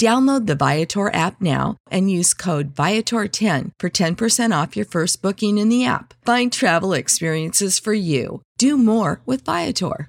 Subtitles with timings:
[0.00, 5.58] Download the Viator app now and use code Viator10 for 10% off your first booking
[5.58, 6.14] in the app.
[6.24, 8.40] Find travel experiences for you.
[8.56, 10.08] Do more with Viator.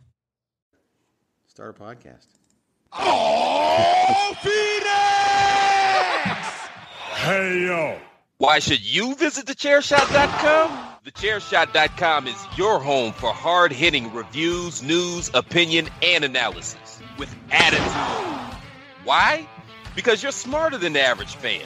[1.50, 2.25] Start a podcast.
[2.94, 4.88] Oh, Phoenix!
[7.17, 8.00] Hey, yo.
[8.38, 10.88] Why should you visit thechairshot.com?
[11.06, 18.31] Thechairshot.com is your home for hard hitting reviews, news, opinion, and analysis with attitude.
[19.03, 19.47] Why?
[19.96, 21.62] Because you're smarter than the average fan.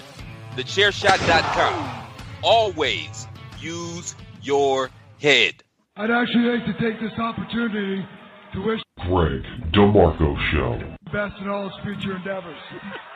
[0.55, 2.07] Thechairshot.com.
[2.41, 3.27] Always
[3.59, 4.89] use your
[5.21, 5.63] head.
[5.97, 8.05] I'd actually like to take this opportunity
[8.53, 9.41] to wish Greg
[9.71, 10.95] DeMarco Show.
[11.11, 12.57] best in all his future endeavors.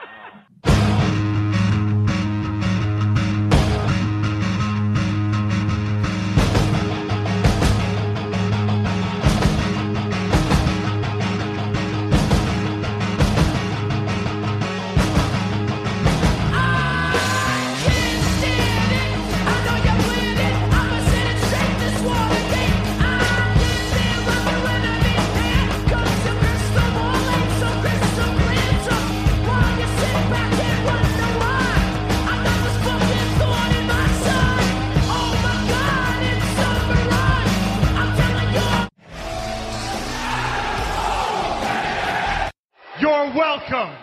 [43.20, 43.98] You're welcome.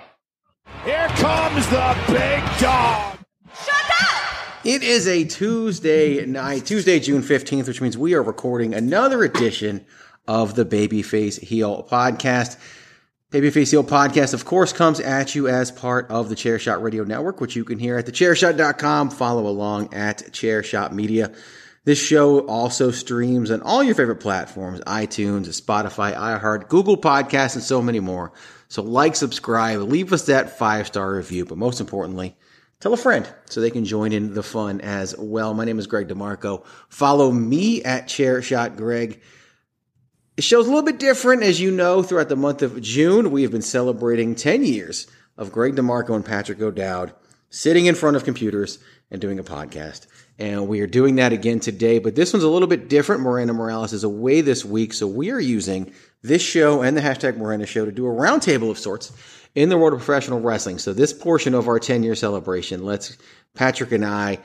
[0.84, 3.18] Here comes the big dog.
[3.64, 4.36] Shut up!
[4.62, 9.86] It is a Tuesday night, Tuesday, June 15th, which means we are recording another edition
[10.28, 12.58] of the Babyface Heel podcast.
[13.30, 17.40] Babyface Heel podcast, of course, comes at you as part of the Chairshot Radio Network,
[17.40, 19.08] which you can hear at thechairshot.com.
[19.08, 21.32] Follow along at Chairshot Media.
[21.86, 27.64] This show also streams on all your favorite platforms iTunes, Spotify, iHeart, Google Podcasts, and
[27.64, 28.32] so many more.
[28.68, 32.36] So, like, subscribe, leave us that five star review, but most importantly,
[32.80, 35.54] tell a friend so they can join in the fun as well.
[35.54, 36.64] My name is Greg DeMarco.
[36.88, 39.20] Follow me at Chairshot Greg.
[40.36, 43.30] The show's a little bit different, as you know, throughout the month of June.
[43.30, 45.06] We have been celebrating 10 years
[45.38, 47.14] of Greg DeMarco and Patrick O'Dowd
[47.48, 48.78] sitting in front of computers
[49.10, 50.06] and doing a podcast.
[50.38, 53.22] And we are doing that again today, but this one's a little bit different.
[53.22, 55.92] Miranda Morales is away this week, so we are using
[56.22, 59.12] this show and the hashtag Miranda Show to do a roundtable of sorts
[59.54, 60.78] in the world of professional wrestling.
[60.78, 63.16] So this portion of our 10 year celebration, let's
[63.54, 64.38] Patrick and I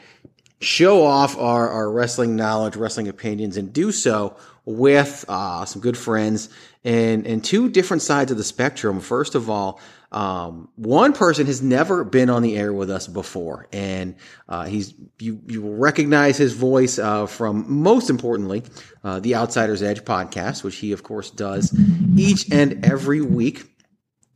[0.62, 5.98] show off our, our wrestling knowledge, wrestling opinions, and do so with uh, some good
[5.98, 6.50] friends
[6.84, 9.02] and, and two different sides of the spectrum.
[9.02, 13.68] First of all, um, one person has never been on the air with us before,
[13.72, 14.16] and
[14.50, 18.63] uh, he's you you will recognize his voice uh, from most importantly
[19.06, 21.74] uh, the Outsiders Edge podcast, which he of course does
[22.18, 23.68] each and every week.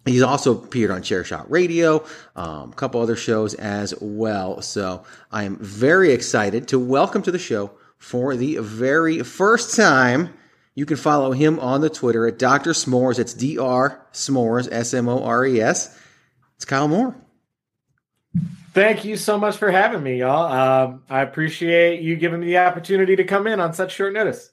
[0.06, 2.06] He's also appeared on Chairshot Radio,
[2.36, 4.62] um, a couple other shows as well.
[4.62, 10.30] So I am very excited to welcome to the show for the very first time.
[10.76, 12.72] You can follow him on the Twitter at Dr.
[12.72, 13.18] S'mores.
[13.18, 14.02] It's Dr.
[14.14, 15.98] S'mores, S M O R E S.
[16.58, 17.16] It's Kyle Moore.
[18.74, 20.52] Thank you so much for having me, y'all.
[20.52, 24.52] Um, I appreciate you giving me the opportunity to come in on such short notice.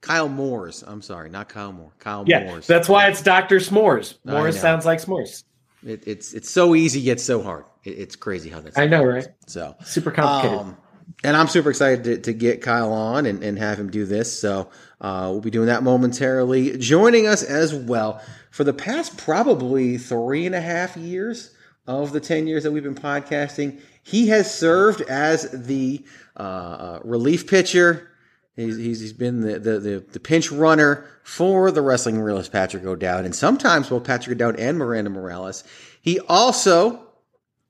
[0.00, 0.82] Kyle Moores.
[0.84, 1.92] I'm sorry, not Kyle Moore.
[2.00, 2.66] Kyle Yeah, Moores.
[2.66, 4.16] that's why it's Doctor S'mores.
[4.24, 4.50] Know.
[4.50, 5.44] sounds like s'mores.
[5.86, 7.64] It, it's it's so easy yet so hard.
[7.84, 8.76] It, it's crazy how that's.
[8.76, 9.28] I know, right?
[9.46, 10.58] So Super complicated.
[10.58, 10.76] Um,
[11.22, 14.36] and I'm super excited to, to get Kyle on and, and have him do this.
[14.40, 14.70] So
[15.00, 16.76] uh, we'll be doing that momentarily.
[16.76, 21.54] Joining us as well for the past probably three and a half years
[21.86, 26.04] of the 10 years that we've been podcasting, he has served as the
[26.36, 28.08] uh, uh, relief pitcher.
[28.56, 33.24] He's, he's, been the, the, the, the pinch runner for the wrestling realist Patrick O'Dowd,
[33.24, 35.64] and sometimes both Patrick O'Dowd and Miranda Morales.
[36.02, 37.06] He also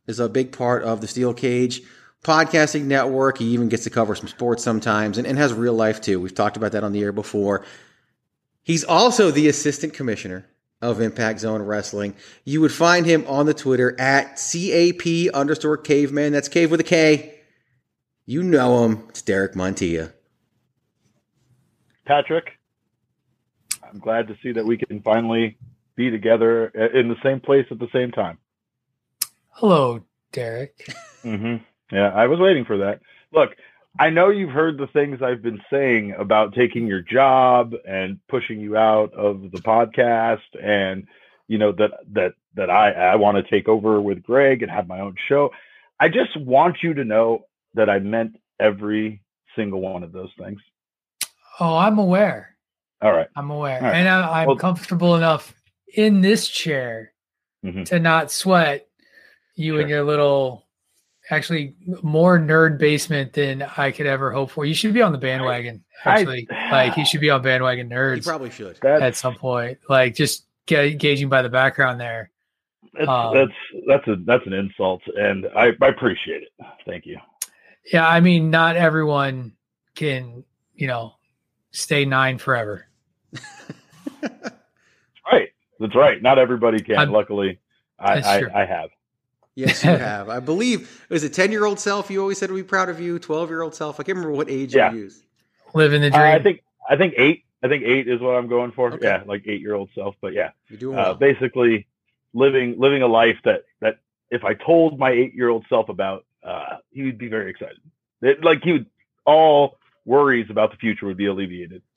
[0.06, 1.82] is a big part of the Steel Cage
[2.24, 3.38] podcasting network.
[3.38, 6.20] He even gets to cover some sports sometimes and, and has real life too.
[6.20, 7.64] We've talked about that on the air before.
[8.62, 10.46] He's also the assistant commissioner
[10.82, 12.14] of Impact Zone Wrestling.
[12.44, 16.32] You would find him on the Twitter at CAP underscore caveman.
[16.32, 17.34] That's cave with a K.
[18.26, 19.04] You know him.
[19.08, 20.12] It's Derek Montilla.
[22.06, 22.58] Patrick,
[23.82, 25.58] I'm glad to see that we can finally
[25.96, 28.38] be together in the same place at the same time.
[29.50, 30.02] Hello,
[30.32, 30.88] Derek.
[31.22, 31.56] hmm
[31.92, 33.00] Yeah, I was waiting for that.
[33.32, 33.50] Look,
[33.98, 38.60] I know you've heard the things I've been saying about taking your job and pushing
[38.60, 41.06] you out of the podcast, and
[41.48, 44.86] you know that that that I I want to take over with Greg and have
[44.86, 45.50] my own show.
[45.98, 49.22] I just want you to know that I meant every
[49.56, 50.60] single one of those things.
[51.58, 52.56] Oh, I'm aware.
[53.02, 53.28] All right.
[53.34, 53.94] I'm aware, right.
[53.94, 55.54] and I, I'm Well- comfortable enough
[55.94, 57.12] in this chair
[57.64, 57.84] Mhm.
[57.86, 58.86] to not sweat
[59.56, 59.80] you Sure.
[59.80, 60.66] and your little,
[61.30, 64.64] actually more nerd basement than I could ever hope for.
[64.64, 65.84] You should be on the bandwagon.
[66.04, 68.78] I- Actually, like you should be on bandwagon He nerds probably should.
[68.80, 69.78] That's at some point.
[69.88, 72.30] Like just ga- gauging by the background there.
[72.94, 73.52] that's, um, that's
[73.86, 76.48] that's a that's an insult, and I, I appreciate it.
[76.86, 77.18] Thank you.
[77.92, 79.52] Yeah, I mean, not everyone
[79.94, 80.42] can,
[80.74, 81.14] you know,
[81.70, 82.86] stay nine forever.
[85.30, 85.50] Right.
[85.78, 86.20] That's right.
[86.22, 86.96] Not everybody can.
[86.96, 87.58] I'm- Luckily,
[87.98, 88.62] I, I.
[88.62, 88.90] I have.
[89.60, 90.28] Yes, you have.
[90.28, 92.10] I believe it was a 10 year old self.
[92.10, 93.18] You always said we'd be proud of you.
[93.18, 94.00] 12 year old self.
[94.00, 94.92] I can't remember what age Yeah.
[94.92, 95.22] you used.
[95.74, 96.22] Living the Uh, dream.
[96.22, 97.44] I think I think eight.
[97.62, 98.92] I think eight is what I'm going for.
[98.94, 99.06] Okay.
[99.06, 100.14] Yeah, like eight year old self.
[100.20, 101.14] But yeah, You're doing uh, well.
[101.14, 101.86] basically
[102.32, 103.98] living living a life that that
[104.30, 107.78] if I told my eight year old self about, uh, he would be very excited.
[108.22, 108.86] It, like he would
[109.26, 109.76] all
[110.06, 111.82] worries about the future would be alleviated.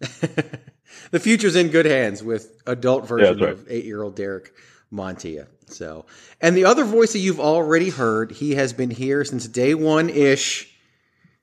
[1.12, 3.50] the future's in good hands with adult version right.
[3.50, 4.54] of eight year old Derek
[4.92, 5.48] Montilla.
[5.68, 6.06] So,
[6.42, 10.10] and the other voice that you've already heard, he has been here since day one
[10.10, 10.70] ish.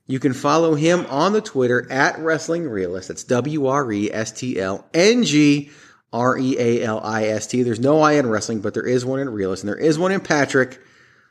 [0.07, 3.09] You can follow him on the Twitter at Wrestling Realist.
[3.09, 5.71] That's W R E S T L N G
[6.13, 7.63] R E A L I S T.
[7.63, 10.11] There's no I in wrestling, but there is one in Realist, and there is one
[10.11, 10.81] in Patrick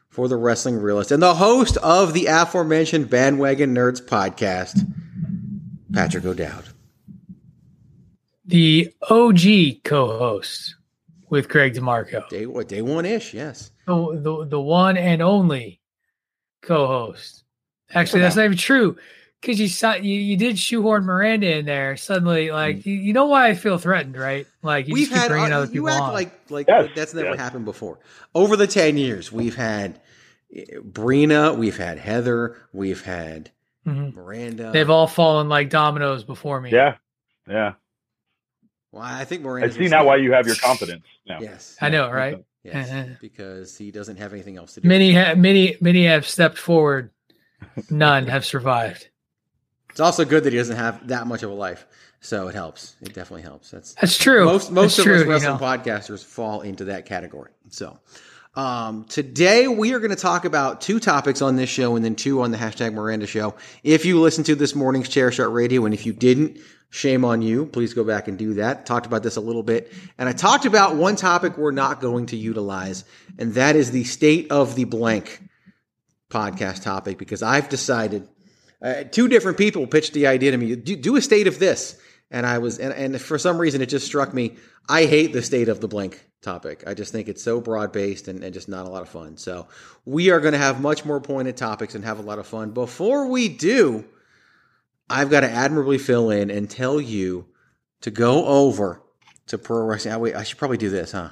[0.10, 4.80] for the Wrestling Realist, and the host of the aforementioned Bandwagon Nerds podcast,
[5.94, 6.64] Patrick O'Dowd.
[8.46, 10.76] the OG co-host
[11.30, 13.72] with Greg DeMarco, Day what day one ish, yes.
[13.88, 15.80] the, the the one and only
[16.62, 17.44] co-host.
[17.94, 18.98] Actually, that's not even true
[19.42, 21.98] because you saw you, you did shoehorn Miranda in there.
[21.98, 24.46] Suddenly, like you, you know why I feel threatened, right?
[24.62, 24.98] Like you Mm.
[24.98, 26.14] we've just keep had bringing uh, other you people act on.
[26.14, 27.40] like like Yes, that's never yes.
[27.40, 28.00] happened before.
[28.36, 30.00] Over the ten years, we've had
[30.56, 33.52] eh, Brina, we've had Heather, we've had
[33.88, 34.14] Mhm.
[34.14, 34.71] Miranda.
[34.71, 36.69] They've all fallen like dominoes before me.
[36.71, 36.98] Yeah,
[37.48, 37.74] yeah.
[38.92, 39.74] Well, I think I Miranda.
[39.74, 41.04] see now why you have your confidence.
[41.28, 41.40] Now.
[41.42, 42.44] Yes, I know, right?
[42.64, 43.06] yes, Uh-huh.
[43.22, 44.88] because he doesn't have anything else to do.
[44.88, 47.12] Many, ha- many, many have stepped forward.
[47.90, 49.10] None have survived.
[49.92, 51.86] It's also good that he doesn't have that much of a life,
[52.22, 52.96] so it helps.
[53.02, 53.72] It definitely helps.
[53.72, 54.46] That's That's true.
[54.46, 55.58] most most That's of true, us you know.
[55.58, 57.52] podcasters fall into that category.
[57.69, 58.00] So
[58.56, 62.16] um, today we are going to talk about two topics on this show and then
[62.16, 63.56] two on the hashtag Miranda show.
[63.84, 67.42] If you listened to this morning's Chair Shot Radio, and if you didn't, shame on
[67.42, 67.68] you.
[67.68, 68.86] Please go back and do that.
[68.86, 72.28] Talked about this a little bit, and I talked about one topic we're not going
[72.28, 73.04] to utilize,
[73.38, 75.42] and that is the state of the blank
[76.30, 78.28] podcast topic because I've decided
[78.82, 82.00] uh, two different people pitched the idea to me do, do a state of this
[82.31, 84.56] and i was and, and for some reason it just struck me
[84.88, 86.83] i hate the state of the blank topic.
[86.88, 89.36] I just think it's so broad based and, and just not a lot of fun.
[89.36, 89.68] So
[90.06, 92.71] we are going to have much more pointed topics and have a lot of fun.
[92.71, 94.06] Before we do
[95.09, 97.48] i've got to admirably fill in and tell you
[98.02, 99.02] to go over
[99.48, 100.14] to pro wrestling.
[100.14, 101.30] Oh, wait i should probably do this huh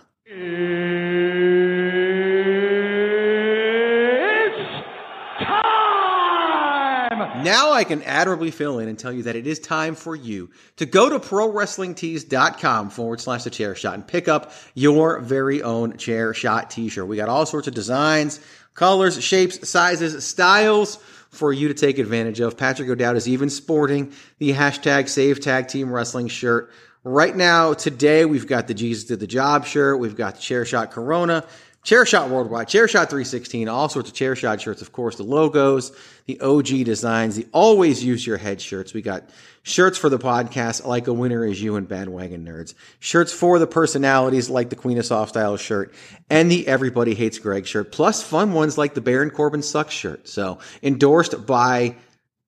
[7.36, 10.50] Now I can admirably fill in and tell you that it is time for you
[10.78, 15.98] to go to prowrestlingtees.com forward slash the chair shot and pick up your very own
[15.98, 17.08] chair shot t-shirt.
[17.08, 18.40] We got all sorts of designs,
[18.74, 20.98] colors, shapes, sizes, styles
[21.30, 22.58] for you to take advantage of.
[22.58, 26.72] Patrick O'Dowd is even sporting the hashtag save tag team wrestling shirt.
[27.04, 30.00] Right now, today, we've got the Jesus did the job shirt.
[30.00, 31.46] We've got the chair shot Corona.
[31.88, 35.24] Chair Shot Worldwide, Chair Shot 316, all sorts of Chair Shot shirts, of course, the
[35.24, 35.94] logos,
[36.26, 38.94] the OG designs, the always use your head shirts.
[38.94, 39.30] We got
[39.64, 42.74] shirts for the podcast, like a winner is you and bandwagon nerds.
[43.00, 45.94] Shirts for the personalities, like the Queen of Soft Style shirt,
[46.30, 50.28] and the Everybody Hates Greg shirt, plus fun ones like the Baron Corbin Sucks shirt.
[50.28, 51.96] So endorsed by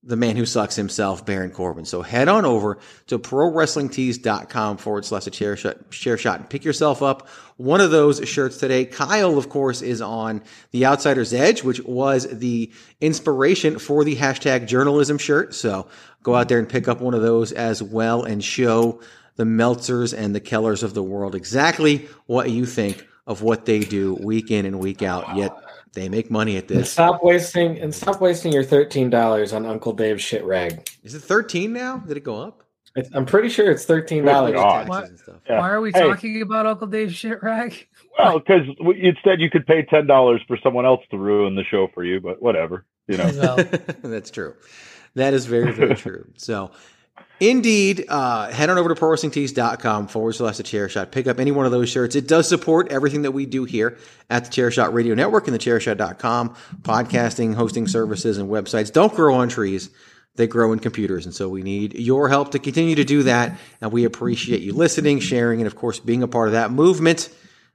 [0.02, 1.84] the man who sucks himself, Baron Corbin.
[1.84, 6.64] So head on over to prowrestlingtees.com forward slash a chair shot, chair shot and pick
[6.64, 7.28] yourself up
[7.58, 8.86] one of those shirts today.
[8.86, 10.42] Kyle, of course, is on
[10.72, 15.54] the Outsider's Edge, which was the inspiration for the hashtag journalism shirt.
[15.54, 15.88] So
[16.24, 19.02] go out there and pick up one of those as well and show
[19.36, 23.80] the Meltzers and the Kellers of the world exactly what you think of what they
[23.80, 25.36] do week in and week out.
[25.36, 25.54] Yet
[26.00, 26.92] they make money at And this.
[26.92, 30.90] stop wasting and stop wasting your thirteen dollars on Uncle Dave's shit rag.
[31.04, 31.98] Is it 13 now?
[31.98, 32.64] Did it go up?
[32.96, 34.54] It's, I'm pretty sure it's thirteen dollars.
[34.56, 34.88] God.
[34.88, 35.36] Taxes and stuff.
[35.48, 35.60] Yeah.
[35.60, 36.00] Why are we Hey.
[36.08, 37.88] talking about Uncle Dave's shit rag?
[38.18, 38.64] Well, because
[38.98, 42.20] instead you could pay ten dollars for someone else to ruin the show for you,
[42.20, 43.32] but whatever, you know.
[43.34, 43.56] Well,
[44.04, 44.56] That's true.
[45.16, 46.28] That is very, very true.
[46.36, 46.72] So,
[47.40, 51.12] indeed, uh, head on over to prowrestlingtees.com forward slash the chair shot.
[51.12, 52.16] Pick up any one of those shirts.
[52.16, 53.98] It does support everything that we do here
[54.30, 58.92] at the Chair Shot Radio Network and the chairshot.com podcasting, hosting services, and websites.
[58.92, 59.90] Don't grow on trees.
[60.36, 61.26] They grow in computers.
[61.26, 63.58] And so we need your help to continue to do that.
[63.82, 67.30] And we appreciate you listening, sharing, and of course, being a part of that movement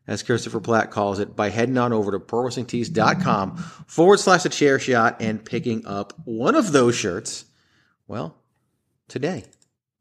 [0.06, 3.56] as Christopher Platt calls it, by heading on over to prowrestlingtees.com
[3.87, 7.44] forward slash the chair shot and picking up one of those shirts,
[8.06, 8.37] well,
[9.09, 9.44] today.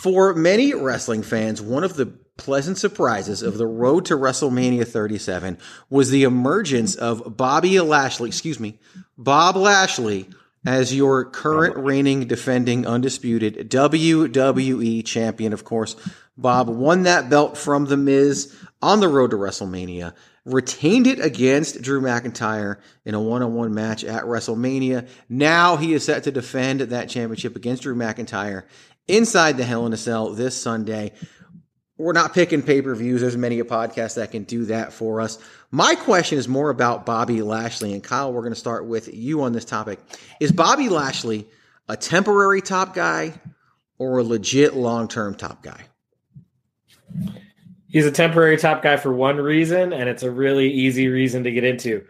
[0.00, 2.06] For many wrestling fans, one of the
[2.38, 5.58] pleasant surprises of the road to WrestleMania 37
[5.90, 8.78] was the emergence of Bobby Lashley, excuse me,
[9.18, 10.30] Bob Lashley
[10.64, 15.52] as your current reigning defending undisputed WWE champion.
[15.52, 15.96] Of course,
[16.34, 20.14] Bob won that belt from The Miz on the road to WrestleMania,
[20.46, 25.06] retained it against Drew McIntyre in a one-on-one match at WrestleMania.
[25.28, 28.64] Now he is set to defend that championship against Drew McIntyre
[29.16, 31.12] inside the Hell in a Cell this Sunday.
[31.96, 33.20] We're not picking pay per views.
[33.20, 35.38] There's many a podcast that can do that for us.
[35.70, 37.92] My question is more about Bobby Lashley.
[37.92, 40.00] And Kyle, we're going to start with you on this topic.
[40.40, 41.46] Is Bobby Lashley
[41.88, 43.34] a temporary top guy
[43.98, 45.84] or a legit long term top guy?
[47.88, 51.50] He's a temporary top guy for one reason, and it's a really easy reason to
[51.50, 52.04] get into.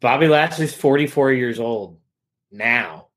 [0.00, 1.98] Bobby Lashley's 44 years old
[2.50, 3.08] now.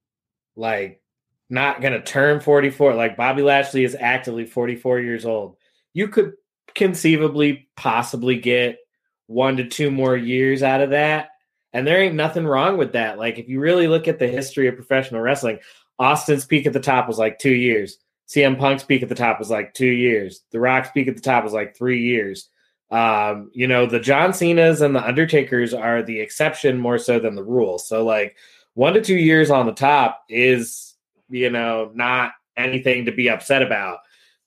[0.55, 1.01] Like,
[1.49, 2.93] not going to turn 44.
[2.95, 5.57] Like, Bobby Lashley is actively 44 years old.
[5.93, 6.33] You could
[6.75, 8.79] conceivably possibly get
[9.27, 11.29] one to two more years out of that.
[11.73, 13.17] And there ain't nothing wrong with that.
[13.17, 15.59] Like, if you really look at the history of professional wrestling,
[15.99, 17.97] Austin's peak at the top was like two years.
[18.27, 20.41] CM Punk's peak at the top was like two years.
[20.51, 22.49] The Rock's peak at the top was like three years.
[22.91, 27.35] Um, you know, the John Cena's and the Undertakers are the exception more so than
[27.35, 27.79] the rule.
[27.79, 28.37] So, like,
[28.73, 30.95] one to two years on the top is,
[31.29, 33.99] you know, not anything to be upset about.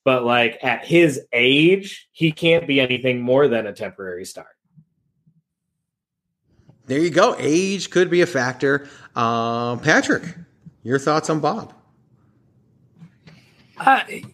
[0.04, 4.46] But, like, at his age, he can't be anything more than a temporary star.
[6.86, 7.36] There you go.
[7.38, 8.88] Age could be a factor.
[9.14, 10.24] Um, Patrick,
[10.82, 11.74] your thoughts on Bob?
[13.78, 14.24] I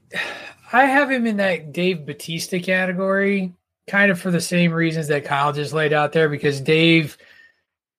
[0.73, 3.53] I have him in that Dave Batista category,
[3.87, 7.19] kind of for the same reasons that Kyle just laid out there, because Dave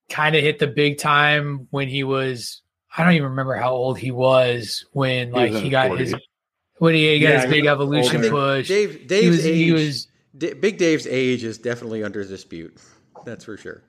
[0.10, 2.62] kind of hit the big time when he was
[2.98, 6.00] I don't even remember how old he was when like was in he got 40s.
[6.00, 6.16] his
[6.80, 8.30] when he got Yeah, his big evolution older.
[8.30, 8.68] push.
[8.68, 12.78] Dave, Dave's he was, age, he was D- Big Dave's age is definitely under dispute.
[13.24, 13.84] That's for sure.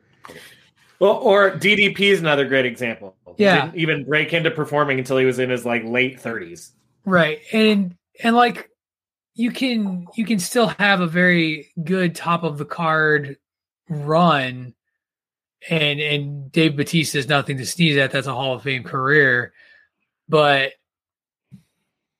[1.00, 3.16] Well, or DDP is another great example.
[3.36, 3.66] He Yeah.
[3.66, 6.72] didn't even break into performing until he was in his like late 30s.
[7.04, 7.40] Right.
[7.52, 8.68] And and like
[9.34, 13.36] you can you can still have a very good top of the card
[13.88, 14.74] run
[15.68, 18.10] and and Dave Batista is nothing to sneeze at.
[18.12, 19.52] That's a Hall of Fame career.
[20.28, 20.72] But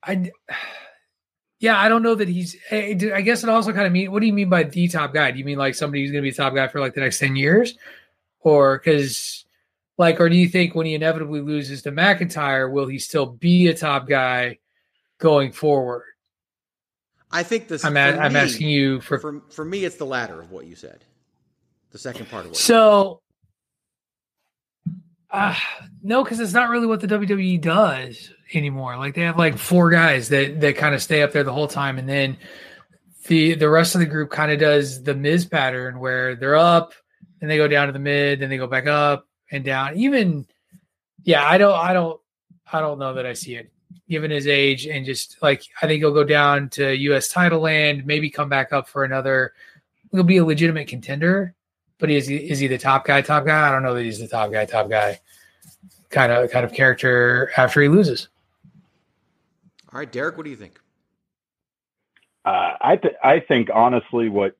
[0.02, 0.30] I
[1.61, 2.57] Yeah, I don't know that he's.
[2.71, 4.12] I guess it also kind of mean.
[4.12, 5.33] What do you mean by the top guy?
[5.33, 7.00] Do you mean like somebody who's going to be a top guy for like the
[7.00, 7.75] next ten years,
[8.40, 9.45] or because,
[9.97, 13.66] like, or do you think when he inevitably loses to McIntyre, will he still be
[13.66, 14.59] a top guy
[15.18, 16.04] going forward?
[17.33, 17.85] I think this.
[17.85, 19.18] I'm, for a- I'm asking you for.
[19.18, 21.04] For for me, it's the latter of what you said.
[21.90, 22.59] The second part of what.
[22.59, 23.21] you So,
[25.30, 25.54] uh,
[26.02, 28.97] no, because it's not really what the WWE does anymore.
[28.97, 31.68] Like they have like four guys that that kind of stay up there the whole
[31.68, 32.37] time, and then
[33.26, 36.94] the the rest of the group kind of does the Miz pattern where they're up,
[37.40, 39.97] and they go down to the mid, then they go back up and down.
[39.97, 40.47] Even,
[41.25, 42.20] yeah, I don't, I don't,
[42.73, 43.70] I don't know that I see it.
[44.08, 47.28] Given his age and just like I think he'll go down to U.S.
[47.28, 49.52] title land, maybe come back up for another.
[50.12, 51.54] He'll be a legitimate contender,
[51.98, 53.20] but is he is he the top guy?
[53.20, 53.68] Top guy?
[53.68, 54.64] I don't know that he's the top guy.
[54.64, 55.20] Top guy,
[56.10, 58.28] kind of kind of character after he loses.
[59.92, 60.78] All right, Derek, what do you think?
[62.44, 64.56] Uh, I th- I think honestly, what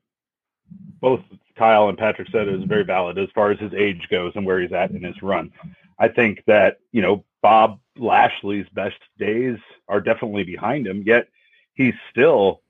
[1.01, 1.21] both
[1.57, 4.61] Kyle and Patrick said is very valid as far as his age goes and where
[4.61, 5.53] he's at in his run.
[5.99, 11.29] I think that you know Bob Lashley's best days are definitely behind him, yet
[11.75, 12.63] he's still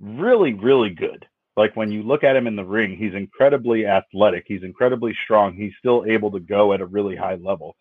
[0.00, 1.26] really really good.
[1.58, 4.44] Like when you look at him in the ring, he's incredibly athletic.
[4.46, 5.54] He's incredibly strong.
[5.54, 7.74] He's still able to go at a really high level.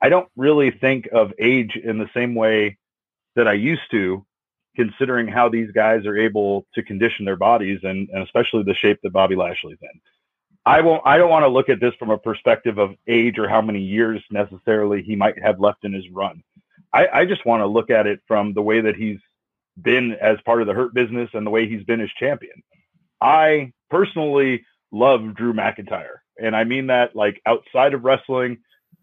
[0.00, 2.78] I don't really think of age in the same way
[3.34, 4.24] that I used to,
[4.76, 9.00] considering how these guys are able to condition their bodies and, and especially the shape
[9.02, 10.00] that Bobby Lashley's in.
[10.64, 13.48] I won't I don't want to look at this from a perspective of age or
[13.48, 16.40] how many years necessarily he might have left in his run.
[16.92, 19.18] I, I just want to look at it from the way that he's
[19.82, 22.62] been as part of the hurt business and the way he's been as champion.
[23.20, 26.18] I personally love Drew McIntyre.
[26.38, 28.58] And I mean that like outside of wrestling.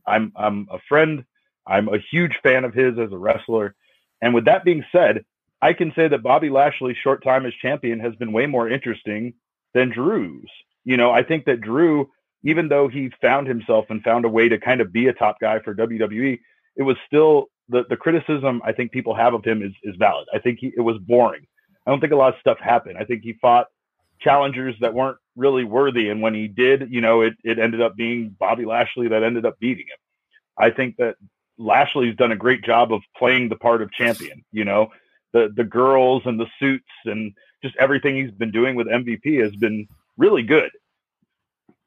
[0.08, 1.24] I'm I'm a friend.
[1.68, 3.76] I'm a huge fan of his as a wrestler.
[4.22, 5.24] And with that being said,
[5.62, 9.34] I can say that Bobby Lashley's short time as champion has been way more interesting
[9.74, 10.50] than Drew's.
[10.84, 12.10] You know, I think that Drew,
[12.44, 15.38] even though he found himself and found a way to kind of be a top
[15.40, 16.40] guy for WWE,
[16.76, 20.28] it was still the, the criticism I think people have of him is, is valid.
[20.34, 21.46] I think he, it was boring.
[21.86, 22.98] I don't think a lot of stuff happened.
[22.98, 23.68] I think he fought
[24.22, 26.10] challengers that weren't really worthy.
[26.10, 29.46] And when he did, you know, it, it ended up being Bobby Lashley that ended
[29.46, 29.98] up beating him.
[30.58, 31.16] I think that
[31.58, 34.90] Lashley's done a great job of playing the part of champion, you know,
[35.34, 39.56] the, the girls and the suits and just everything he's been doing with MVP has
[39.56, 40.72] been really good.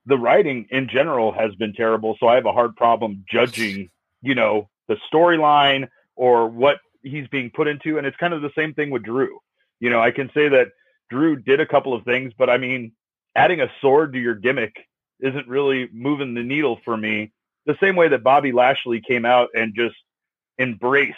[0.07, 2.17] The writing in general has been terrible.
[2.21, 3.91] So I have a hard problem judging,
[4.23, 7.99] you know, the storyline or what he's being put into.
[7.99, 9.39] And it's kind of the same thing with Drew.
[9.81, 10.69] You know, I can say that
[11.11, 12.93] Drew did a couple of things, but I mean,
[13.35, 14.75] adding a sword to your gimmick
[15.21, 17.33] isn't really moving the needle for me.
[17.67, 19.97] The same way that Bobby Lashley came out and just
[20.59, 21.17] embraced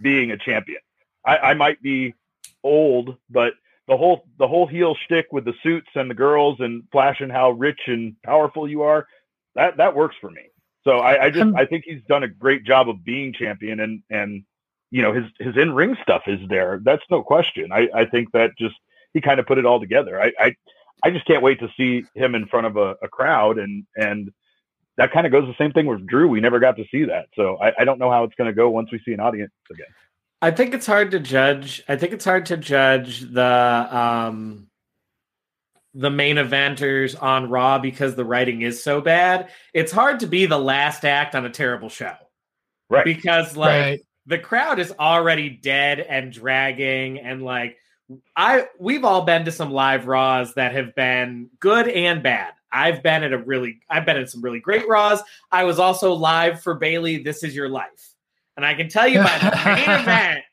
[0.00, 0.80] being a champion.
[1.24, 2.14] I, I might be
[2.62, 3.54] old, but
[3.88, 7.50] the whole the whole heel shtick with the suits and the girls and flashing how
[7.52, 9.06] rich and powerful you are,
[9.54, 10.42] that that works for me.
[10.84, 14.02] So I, I just I think he's done a great job of being champion and
[14.10, 14.44] and
[14.90, 16.80] you know his his in ring stuff is there.
[16.82, 17.72] That's no question.
[17.72, 18.76] I I think that just
[19.16, 20.20] he kind of put it all together.
[20.20, 20.54] I I,
[21.02, 24.30] I just can't wait to see him in front of a, a crowd and and
[24.98, 26.28] that kind of goes the same thing with Drew.
[26.28, 28.54] We never got to see that, so I, I don't know how it's going to
[28.54, 29.86] go once we see an audience again.
[30.42, 31.82] I think it's hard to judge.
[31.88, 34.68] I think it's hard to judge the um
[35.94, 39.48] the main eventers on Raw because the writing is so bad.
[39.72, 42.14] It's hard to be the last act on a terrible show.
[42.90, 43.04] Right.
[43.04, 44.00] Because like Right.
[44.26, 47.78] the crowd is already dead and dragging and like
[48.36, 52.52] I we've all been to some live Raws that have been good and bad.
[52.72, 55.22] I've been at a really I've been at some really great Raws.
[55.50, 58.14] I was also live for Bayley This Is Your Life.
[58.56, 60.44] And I can tell you by the main event,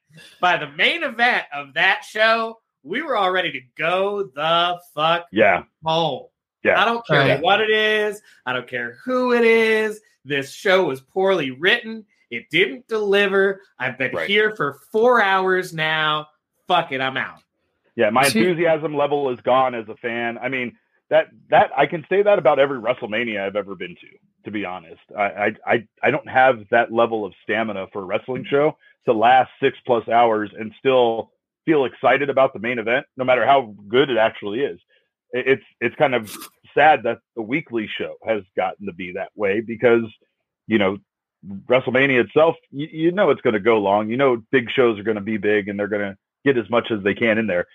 [0.41, 5.25] by the main event of that show, we were all ready to go the fuck
[5.31, 6.25] Yeah, home.
[6.63, 6.81] yeah.
[6.81, 7.41] I don't care Right.
[7.41, 8.21] what it is.
[8.45, 10.01] I don't care who it is.
[10.25, 12.05] This show was poorly written.
[12.29, 13.61] It didn't deliver.
[13.79, 14.27] I've been Right.
[14.27, 16.27] here for four hours now.
[16.67, 17.39] Fuck it, I'm out.
[17.95, 20.37] Yeah, my enthusiasm level is gone as a fan.
[20.39, 20.77] I mean,
[21.09, 24.07] that that I can say that about every WrestleMania I've ever been to.
[24.45, 28.05] To be honest, I I I, I don't have that level of stamina for a
[28.05, 31.31] wrestling show to last six plus hours and still
[31.65, 34.79] feel excited about the main event, no matter how good it actually is.
[35.31, 36.35] It's it's kind of
[36.73, 40.03] sad that the weekly show has gotten to be that way because
[40.67, 40.97] you know
[41.67, 44.09] WrestleMania itself, you, you know it's going to go long.
[44.09, 46.69] You know big shows are going to be big and they're going to get as
[46.69, 47.67] much as they can in there.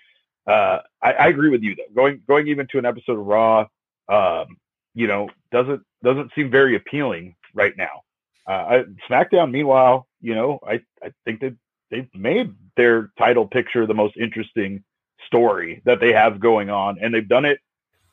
[0.47, 1.93] Uh, I, I agree with you though.
[1.95, 3.67] Going going even to an episode of Raw,
[4.07, 4.57] um,
[4.93, 8.03] you know, doesn't doesn't seem very appealing right now.
[8.47, 11.55] Uh, I, SmackDown, meanwhile, you know, I I think that
[11.91, 14.83] they've made their title picture the most interesting
[15.27, 17.59] story that they have going on, and they've done it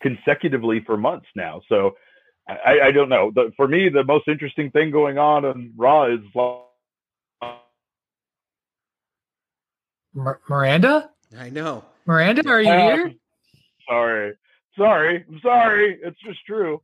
[0.00, 1.62] consecutively for months now.
[1.68, 1.96] So
[2.48, 3.32] I, I don't know.
[3.34, 6.20] The, for me, the most interesting thing going on on Raw is
[10.16, 11.11] Mir- Miranda.
[11.38, 11.85] I know.
[12.07, 13.14] Miranda, are you Uh, here?
[13.88, 14.33] Sorry,
[14.76, 15.98] sorry, I'm sorry.
[16.02, 16.81] It's just true.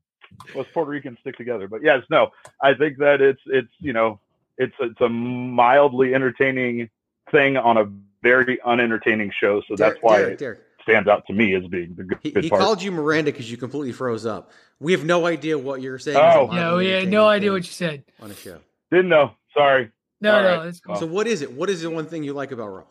[0.56, 2.28] Us Puerto Ricans stick together, but yes, no.
[2.60, 4.20] I think that it's it's you know
[4.58, 6.88] it's it's a mildly entertaining
[7.30, 7.86] thing on a
[8.22, 9.62] very unentertaining show.
[9.68, 10.60] So that's why Derek, it Derek.
[10.82, 12.62] stands out to me as being the good, He, good he part.
[12.62, 14.50] called you Miranda because you completely froze up.
[14.80, 16.16] We have no idea what you're saying.
[16.16, 16.46] Oh.
[16.46, 18.04] No, we had no idea what you said.
[18.20, 18.58] on a show.
[18.90, 19.32] Didn't know.
[19.54, 19.90] Sorry.
[20.20, 20.66] No, All no, right.
[20.68, 20.96] it's cool.
[20.96, 21.52] So what is it?
[21.52, 22.84] What is the one thing you like about Raw?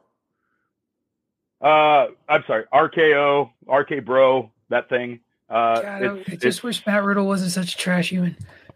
[1.62, 2.66] Uh, I'm sorry.
[2.74, 5.20] RKO, RK Bro, that thing.
[5.50, 8.36] Uh, God, I, it's- I it's- just wish Matt Riddle wasn't such a trash human.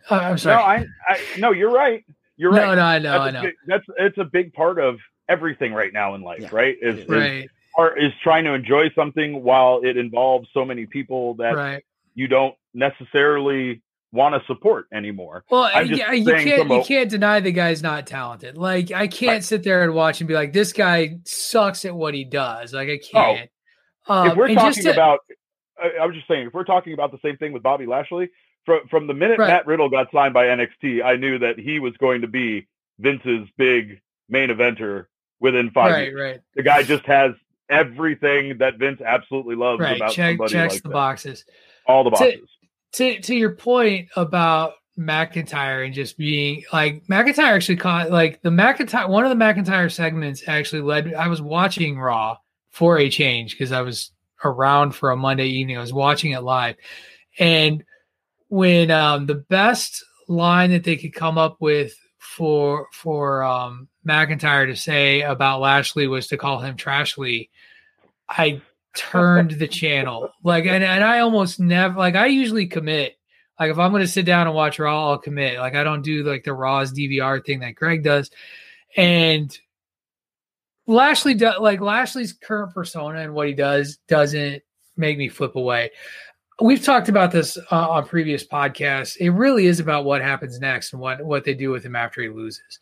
[0.09, 0.63] Uh, I'm no, sorry.
[1.09, 2.03] I, I, no, you're right.
[2.37, 2.65] You're No, right.
[2.67, 3.41] no, no, I know, that's I a know.
[3.43, 4.97] Big, that's it's a big part of
[5.29, 6.49] everything right now in life, Yeah.
[6.51, 6.75] right?
[6.81, 11.33] Is, is right, part is trying to enjoy something while it involves so many people
[11.35, 11.83] that right.
[12.13, 15.43] you don't necessarily want to support anymore.
[15.49, 18.57] Well, yeah, you can't you can't deny the guy's not talented.
[18.57, 19.43] Like I can't Right.
[19.43, 22.73] sit there and watch and be like, this guy sucks at what he does.
[22.73, 23.49] Like I can't.
[24.07, 25.19] Um, if we're talking to- about,
[25.81, 28.29] I, I was just saying, if we're talking about the same thing with Bobby Lashley,
[28.65, 29.47] from from the minute Right.
[29.47, 32.67] Matt Riddle got signed by NXT, I knew that he was going to be
[32.99, 35.05] Vince's big main eventer
[35.39, 36.21] within five right, years.
[36.21, 37.31] right, The guy just has
[37.69, 39.95] everything that Vince absolutely loves right.
[39.97, 40.93] about Check somebody checks like the that.
[40.93, 41.45] boxes.
[41.87, 42.49] All the boxes.
[42.93, 48.49] To to your point about McIntyre and just being like McIntyre actually caught like the
[48.49, 52.37] McIntyre one of the McIntyre segments actually led I was watching Raw
[52.71, 54.11] for a change because I was
[54.43, 55.77] around for a Monday evening.
[55.77, 56.75] I was watching it live.
[57.39, 57.83] And
[58.47, 64.67] when um the best line that they could come up with for for um McIntyre
[64.67, 67.49] to say about Lashley was to call him Trashly,
[68.29, 68.61] I
[68.95, 70.29] turned the channel.
[70.43, 73.17] Like and, and I almost never like I usually commit.
[73.59, 75.59] Like if I'm gonna sit down and watch Raw, I'll commit.
[75.59, 78.31] Like I don't do like the Raw's DVR thing that Greg does.
[78.97, 79.57] And
[80.87, 84.61] Lashley do, like Lashley's current persona and what he does doesn't
[84.97, 85.91] make me flip away.
[86.61, 89.17] We've talked about this uh, on previous podcasts.
[89.17, 92.21] It really is about what happens next and what what they do with him after
[92.21, 92.79] he loses.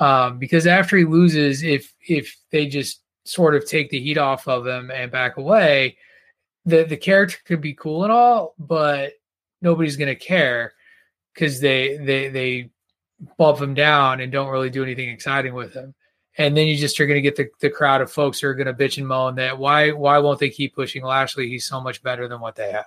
[0.00, 4.46] Um, because after he loses, if if they just sort of take the heat off
[4.48, 5.96] of him and back away,
[6.64, 9.12] the the character could be cool and all, but
[9.60, 10.72] nobody's gonna care
[11.32, 12.70] because they they they
[13.38, 15.94] bump him down and don't really do anything exciting with him.
[16.36, 18.74] And then you just are to get the, the crowd of folks who are to
[18.74, 21.48] bitch and moan that why why won't they keep pushing Lashley?
[21.48, 22.86] He's so much better than what they have.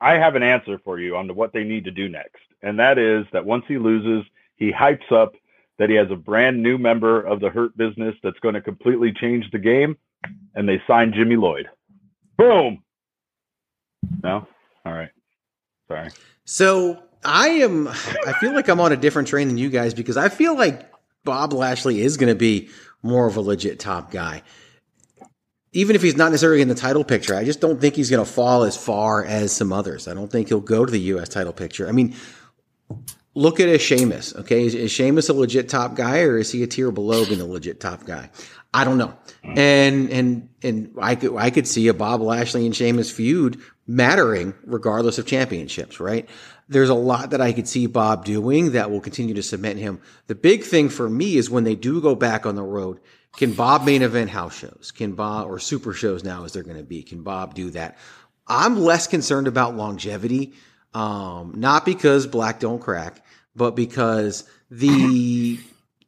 [0.00, 2.42] I have an answer for you on what they need to do next.
[2.62, 5.34] And that is that once he loses, he hypes up
[5.80, 9.14] that he has a brand new member of the Hurt business that's going to completely
[9.18, 9.96] change the game.
[10.54, 11.70] And they sign Jimmy Lloyd.
[12.36, 12.82] Boom.
[14.22, 14.46] No?
[14.84, 15.08] All right.
[15.88, 16.10] Sorry.
[16.44, 17.88] So I am.
[17.88, 20.86] I feel like I'm on a different train than you guys because I feel like
[21.24, 22.68] Bob Lashley is going to be
[23.02, 24.42] more of a legit top guy.
[25.72, 28.22] Even if he's not necessarily in the title picture, I just don't think he's going
[28.22, 30.08] to fall as far as some others.
[30.08, 31.30] I don't think he'll go to the U.S.
[31.30, 31.88] title picture.
[31.88, 32.14] I mean,
[33.34, 34.34] look at a Sheamus.
[34.34, 37.40] Okay, is, is Sheamus a legit top guy, or is he a tier below being
[37.40, 38.30] a legit top guy?
[38.72, 39.14] I don't know.
[39.42, 44.54] And and and I could I could see a Bob Lashley and Sheamus feud mattering
[44.64, 46.28] regardless of championships, right?
[46.68, 50.00] There's a lot that I could see Bob doing that will continue to cement him.
[50.28, 53.00] The big thing for me is when they do go back on the road,
[53.36, 54.92] can Bob main event house shows?
[54.94, 57.02] Can Bob or super shows now as they're going to be?
[57.02, 57.98] Can Bob do that?
[58.46, 60.52] I'm less concerned about longevity,
[60.94, 63.24] um, not because black don't crack,
[63.54, 65.58] but because the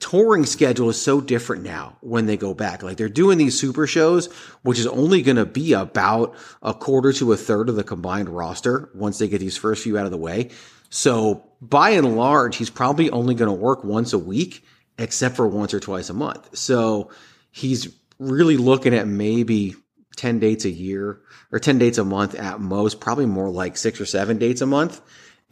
[0.02, 2.82] touring schedule is so different now when they go back.
[2.82, 4.26] Like they're doing these super shows,
[4.62, 8.28] which is only going to be about a quarter to a third of the combined
[8.28, 10.50] roster once they get these first few out of the way.
[10.90, 14.64] So by and large, he's probably only going to work once a week,
[14.98, 16.56] except for once or twice a month.
[16.56, 17.10] So
[17.52, 19.76] he's really looking at maybe
[20.16, 21.20] 10 dates a year
[21.50, 24.66] or 10 dates a month at most, probably more like six or seven dates a
[24.66, 25.00] month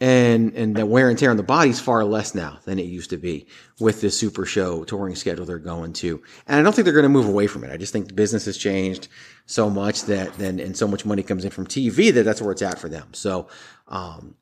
[0.01, 3.11] and and the wear and tear on the body's far less now than it used
[3.11, 3.45] to be
[3.79, 6.21] with this super show touring schedule they're going to.
[6.47, 7.71] And I don't think they're going to move away from it.
[7.71, 9.07] I just think the business has changed
[9.45, 12.51] so much that then and so much money comes in from TV that that's where
[12.51, 13.13] it's at for them.
[13.13, 13.47] So
[13.87, 14.35] um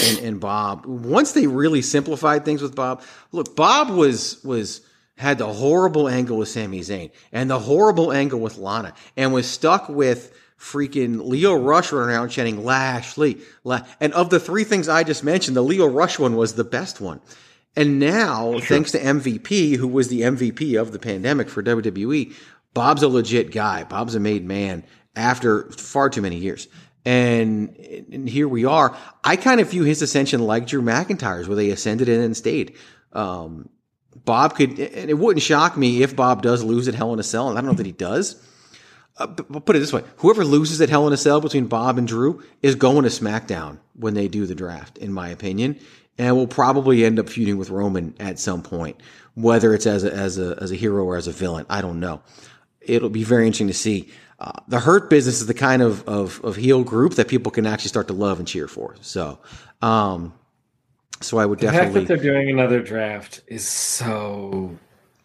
[0.00, 3.02] and and Bob once they really simplified things with Bob.
[3.32, 4.82] Look, Bob was was
[5.16, 9.48] had the horrible angle with Sami Zayn and the horrible angle with Lana and was
[9.48, 13.38] stuck with freaking Lio Rush running around chanting Lashley.
[13.64, 13.84] La-.
[14.00, 17.00] And of the three things I just mentioned, the Lio Rush one was the best
[17.00, 17.20] one.
[17.74, 22.34] And now, thanks to MVP, who was the MVP of the pandemic for WWE,
[22.74, 23.84] Bob's a legit guy.
[23.84, 24.84] Bob's a made man
[25.16, 26.68] after far too many years.
[27.04, 27.74] And,
[28.12, 28.96] and here we are.
[29.24, 32.76] I kind of view his ascension like Drew McIntyre's, where they ascended in and stayed.
[33.12, 33.68] Um,
[34.14, 37.22] Bob could, and it wouldn't shock me if Bob does lose at Hell in a
[37.22, 38.40] Cell, and I don't know that he does.
[39.16, 41.98] Uh, but, put it this way: whoever loses at Hell in a Cell between Bob
[41.98, 45.78] and Drew is going to SmackDown when they do the draft, in my opinion,
[46.18, 49.00] and will probably end up feuding with Roman at some point,
[49.34, 51.66] whether it's as a, as a as a hero or as a villain.
[51.68, 52.22] I don't know.
[52.80, 54.10] It'll be very interesting to see.
[54.38, 57.66] Uh, the Hurt Business is the kind of, of of heel group that people can
[57.66, 58.96] actually start to love and cheer for.
[59.00, 59.38] So,
[59.80, 60.32] um,
[61.22, 62.00] so I would The fact definitely.
[62.00, 64.76] that they're doing another draft is so.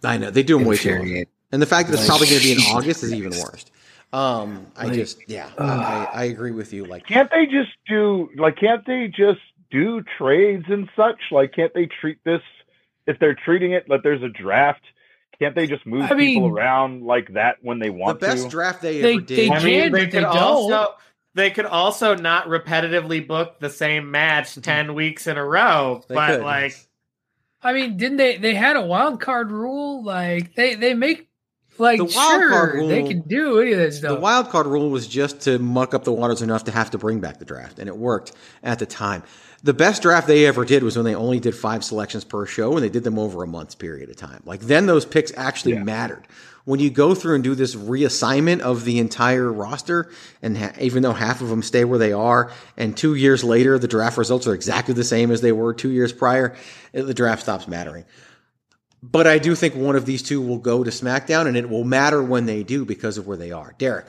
[0.04, 1.26] I know they do them way too long.
[1.52, 3.66] And the fact that it's Like, probably going to be in August is even worse.
[4.14, 6.86] Um, I Like, just, yeah, I, I, I agree with you.
[6.86, 8.58] Like, Can't they just do like?
[8.58, 9.40] Can't they just
[9.72, 11.18] do trades and such?
[11.32, 12.42] Like, can't they treat this
[13.06, 14.82] if they're treating it like there's a draft?
[15.40, 18.26] Can't they just move I people mean- around like that when they want to?
[18.26, 18.50] the best to?
[18.50, 19.38] draft they, They- ever did.
[19.38, 20.92] they I mean, can, they but could they also don't.
[21.38, 24.62] They could also not repetitively book the same match mm-hmm.
[24.62, 26.44] ten weeks in a row, They but could.
[26.44, 26.76] like
[27.62, 28.38] I mean, didn't they?
[28.38, 30.04] They had a wild card rule.
[30.04, 31.28] Like they they make
[31.78, 34.16] like The wild sure card rule- they can do any of that stuff.
[34.16, 36.98] the wild card rule was just to muck up the waters enough to have to
[36.98, 38.32] bring back the draft, and it worked
[38.64, 39.24] at the time.
[39.64, 42.74] The best draft they ever did was when they only did five selections per show,
[42.74, 44.42] and they did them over a month's period of time.
[44.46, 46.28] Like then, those picks actually mattered.
[46.68, 51.02] When you go through and do this reassignment of the entire roster, and ha- even
[51.02, 54.46] though half of them stay where they are, and two years later the draft results
[54.48, 56.58] are exactly the same as they were two years prior,
[56.92, 58.04] it- the draft stops mattering.
[59.02, 61.86] But I do think one of these two will go to SmackDown, and it will
[61.86, 63.74] matter when they do because of where they are.
[63.78, 64.08] Derek,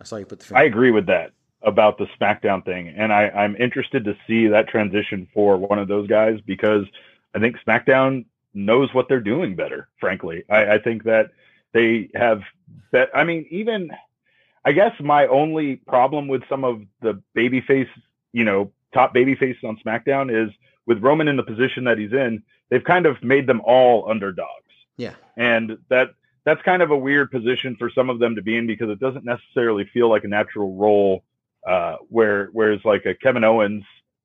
[0.00, 0.58] I saw you put the finger.
[0.58, 1.30] I agree with that
[1.62, 5.86] about the SmackDown thing, and I, I'm interested to see that transition for one of
[5.86, 6.86] those guys because
[7.36, 9.86] I think SmackDown knows what they're doing better.
[10.00, 11.30] Frankly, I, I think that
[11.74, 12.40] they have.
[12.92, 13.90] Bet- I mean, even
[14.64, 17.88] I guess my only problem with some of the babyface,
[18.32, 20.50] you know, top baby faces on SmackDown is
[20.86, 22.42] with Roman in the position that he's in.
[22.70, 24.48] They've kind of made them all underdogs
[24.96, 25.14] Yeah.
[25.36, 26.10] and that
[26.44, 29.00] that's kind of a weird position for some of them to be in because it
[29.00, 31.24] doesn't necessarily feel like a natural role.
[31.66, 33.84] Uh, where whereas like a Kevin Owens,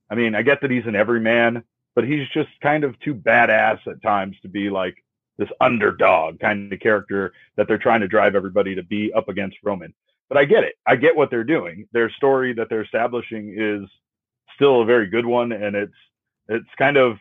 [0.10, 1.64] I mean, I get that he's an everyman,
[1.96, 4.96] but he's just kind of too badass at times to be like
[5.40, 9.58] this underdog kind of character that they're trying to drive everybody to be up against
[9.64, 9.94] Roman.
[10.28, 10.76] But I get it.
[10.86, 11.88] I get what they're doing.
[11.92, 13.90] Their story that they're establishing is
[14.54, 15.96] still a very good one, and it's
[16.50, 17.18] it's kind of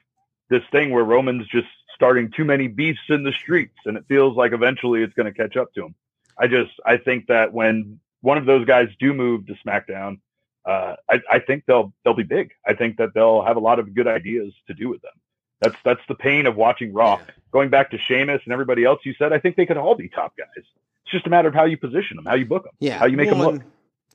[0.51, 4.37] this thing where Roman's just starting too many beefs in the streets, and it feels
[4.37, 5.95] like eventually it's going to catch up to him.
[6.39, 10.19] I just I think that when one of those guys do move to SmackDown,
[10.67, 12.51] uh, I, I think they'll they'll be big.
[12.67, 15.13] I think that they'll have a lot of good ideas to do with them.
[15.61, 17.21] That's that's the pain of watching Raw.
[17.53, 20.09] Going back to Sheamus and everybody else you said, I think they could all be
[20.09, 20.47] top guys.
[20.57, 20.66] It's
[21.11, 22.99] just a matter of how you position them, how you book them, Yeah.
[22.99, 23.64] how you make Well, them look.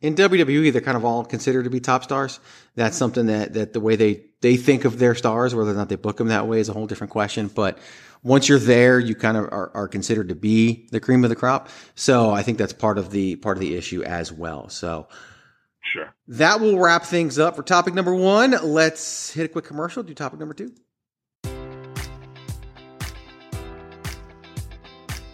[0.02, 2.40] In WWE, they're kind of all considered to be top stars.
[2.76, 5.88] That's something that, that the way they, they think of their stars, whether or not
[5.88, 7.48] they book them that way is a whole different question.
[7.48, 7.78] But
[8.22, 11.38] once you're there, you kind of are, are considered to be the cream of the
[11.38, 11.70] crop.
[11.96, 14.68] So I think that's part of the, part of the issue as well.
[14.70, 15.08] So
[15.82, 16.14] Sure.
[16.28, 18.52] that will wrap things up for topic number one.
[18.62, 20.74] Let's hit a quick commercial, do topic number two.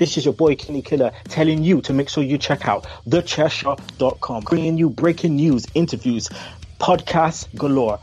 [0.00, 4.44] This is your boy Kenny Killer telling you to make sure you check out thechairshot.com,
[4.44, 6.30] bringing you breaking news, interviews,
[6.80, 8.00] podcasts galore,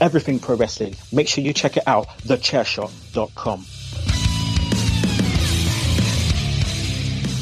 [0.00, 0.96] everything pro wrestling.
[1.12, 3.64] Make sure you check it out, thechairshot.com.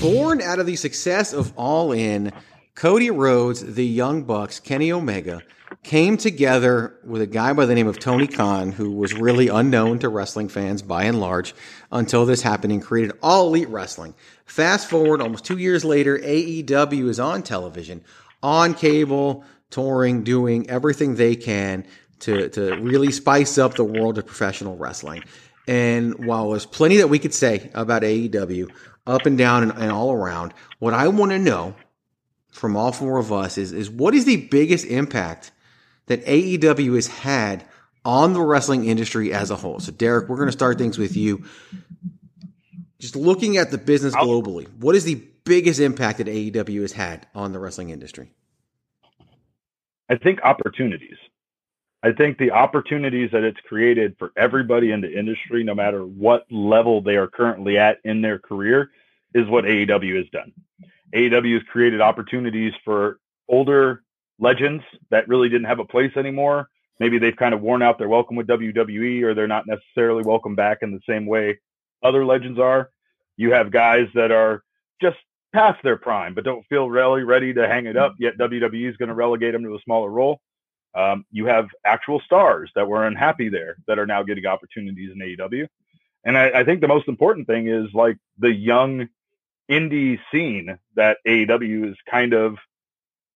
[0.02, 2.30] Born out of the success of All In,
[2.74, 5.42] Cody Rhodes, the Young Bucks, Kenny Omega
[5.84, 10.00] came together with a guy by the name of Tony Khan, who was really unknown
[10.00, 11.54] to wrestling fans by and large
[11.92, 14.14] until this happened and created All Elite Wrestling.
[14.44, 18.02] Fast forward almost two years later, AEW is on television,
[18.42, 21.86] on cable, touring, doing everything they can
[22.20, 25.22] to, to really spice up the world of professional wrestling.
[25.68, 28.68] And while there's plenty that we could say about AEW,
[29.06, 31.74] up and down and, and all around, what I want to know
[32.54, 35.50] from all four of us is, is what is the biggest impact
[36.06, 37.64] that AEW has had
[38.04, 39.80] on the wrestling industry as a whole?
[39.80, 41.44] So, Derek, we're going to start things with you.
[43.00, 47.26] Just looking at the business globally, what is the biggest impact that AEW has had
[47.34, 48.30] on the wrestling industry?
[50.08, 51.16] I think opportunities.
[52.04, 56.46] I think the opportunities that it's created for everybody in the industry, no matter what
[56.52, 58.90] level they are currently at in their career,
[59.34, 60.52] is what AEW has done.
[61.14, 64.02] AEW has created opportunities for older
[64.38, 66.68] legends that really didn't have a place anymore.
[67.00, 70.54] Maybe they've kind of worn out their welcome with WWE or they're not necessarily welcome
[70.54, 71.58] back in the same way
[72.02, 72.90] other legends are.
[73.36, 74.62] You have guys that are
[75.00, 75.16] just
[75.52, 78.96] past their prime, but don't feel really ready to hang it up, yet WWE is
[78.96, 80.40] going to relegate them to a smaller role.
[80.94, 85.18] Um, you have actual stars that were unhappy there that are now getting opportunities in
[85.18, 85.66] AEW.
[86.24, 89.08] And I, I think the most important thing is like the young
[89.70, 92.56] indie scene that AEW is kind of,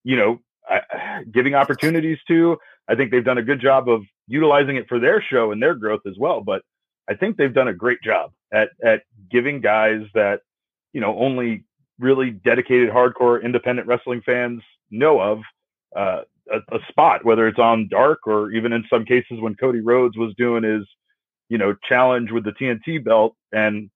[0.05, 0.41] you know,
[1.33, 2.59] giving opportunities to.
[2.88, 5.75] I think they've done a good job of utilizing it for their show and their
[5.75, 6.41] growth as well.
[6.41, 6.62] But
[7.09, 10.41] I think they've done a great job at at giving guys that
[10.93, 11.64] you know only
[11.99, 15.41] really dedicated hardcore independent wrestling fans know of
[15.97, 19.81] uh, a, a, spot, whether it's on Dark or even in some cases when Cody
[19.81, 20.87] Rhodes was doing his
[21.49, 23.91] you know challenge with the TNT belt and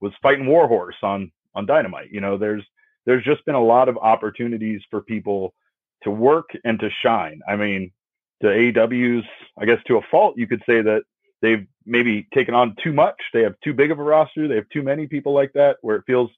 [0.00, 2.10] was fighting Warhorse on on Dynamite.
[2.10, 2.64] You know, there's
[3.06, 5.54] there's just been a lot of opportunities for people
[6.02, 7.40] to work and to shine.
[7.48, 7.92] I mean,
[8.40, 9.26] the AEW's,
[9.58, 11.02] I guess to a fault, you could say that
[11.42, 13.16] they've maybe taken on too much.
[13.32, 14.48] They have too big of a roster.
[14.48, 16.30] They have too many people like that where it feels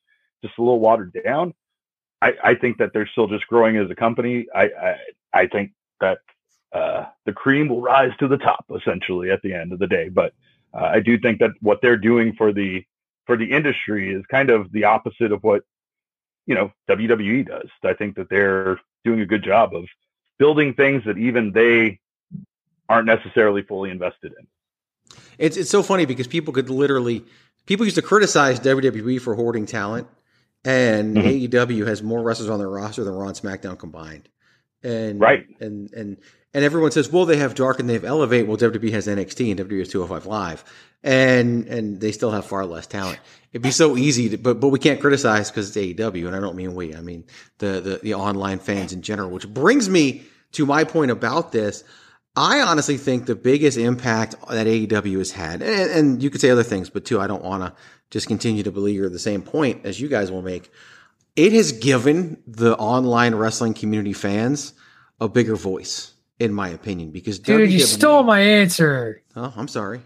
[0.44, 1.54] just a little watered down.
[2.22, 4.46] I, I think that they're still just growing as a company.
[4.54, 4.96] I, I,
[5.32, 6.18] I think that
[6.72, 10.08] uh, the cream will rise to the top essentially at the end of the day.
[10.08, 10.32] But
[10.74, 12.84] uh, I do think that what they're doing for the
[13.26, 15.62] for the industry is kind of the opposite of what
[16.46, 17.68] you know WWE does.
[17.84, 19.84] I think that they're doing a good job of
[20.38, 22.00] building things that even they
[22.88, 24.46] aren't necessarily fully invested in.
[25.38, 27.24] It's it's so funny because people could literally
[27.66, 30.08] people used to criticize WWE for hoarding talent,
[30.64, 31.56] and mm-hmm.
[31.56, 34.28] AEW has more wrestlers on their roster than Raw and SmackDown combined.
[34.82, 36.16] And right, and and
[36.56, 38.46] and everyone says, well, they have Dark and they have Elevate.
[38.46, 40.64] Well, WWE has NXT and WWE has 205 Live,
[41.04, 43.18] and and they still have far less talent.
[43.52, 46.40] It'd be so easy, to, but but we can't criticize because it's AEW, and I
[46.40, 46.94] don't mean we.
[46.94, 47.24] I mean
[47.58, 49.28] the, the the online fans in general.
[49.28, 51.84] Which brings me to my point about this.
[52.34, 56.48] I honestly think the biggest impact that AEW has had, and, and you could say
[56.48, 57.74] other things, but too, I don't want to
[58.10, 60.70] just continue to believe the same point as you guys will make.
[61.34, 64.72] It has given the online wrestling community fans
[65.20, 69.22] a bigger voice in my opinion, because dude, WWE, you stole my answer.
[69.34, 70.00] Oh, I'm sorry.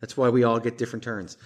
[0.00, 1.36] That's why we all get different turns.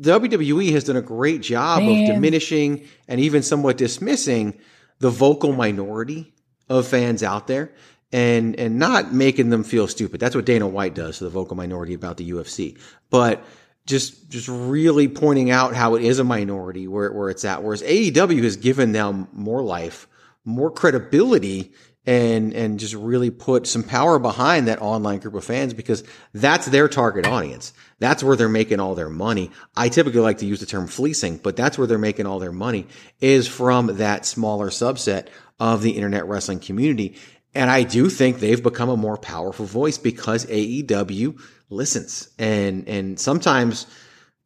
[0.00, 2.02] WWE has done a great job Man.
[2.02, 4.58] of diminishing and even somewhat dismissing
[4.98, 6.32] the vocal minority
[6.68, 7.72] of fans out there
[8.12, 10.20] and and not making them feel stupid.
[10.20, 12.78] That's what Dana White does to the vocal minority about the UFC.
[13.10, 13.42] But
[13.86, 17.62] just just really pointing out how it is a minority where, where it's at.
[17.62, 20.06] Whereas AEW has given them more life,
[20.44, 21.72] more credibility,
[22.04, 26.66] and and just really put some power behind that online group of fans because that's
[26.66, 27.72] their target audience.
[28.00, 29.50] That's where they're making all their money.
[29.76, 32.52] I typically like to use the term fleecing, but that's where they're making all their
[32.52, 32.86] money
[33.20, 35.28] is from that smaller subset
[35.60, 37.16] of the internet wrestling community.
[37.54, 41.38] And I do think they've become a more powerful voice because AEW
[41.70, 43.86] listens and and sometimes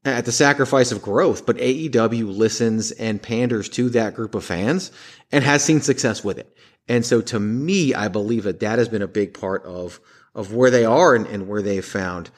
[0.05, 4.93] at the sacrifice of growth, but AEW listens and panders to that group of fans
[5.33, 6.56] and has seen success with it.
[6.89, 10.01] And so to me, I believe that that has been a big part of,
[10.35, 12.31] of where they are and, and where they've found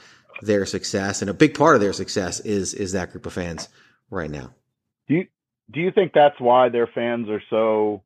[0.42, 1.20] their success.
[1.20, 3.68] And a big part of their success is, is that group of fans
[4.10, 4.54] right now.
[5.08, 5.26] Do you,
[5.70, 8.02] do you think that's why their fans are so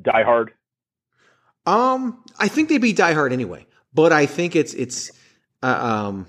[0.00, 0.48] diehard?
[1.66, 5.10] Um, I think they'd be diehard anyway, but I think it's, it's,
[5.62, 6.26] uh, um,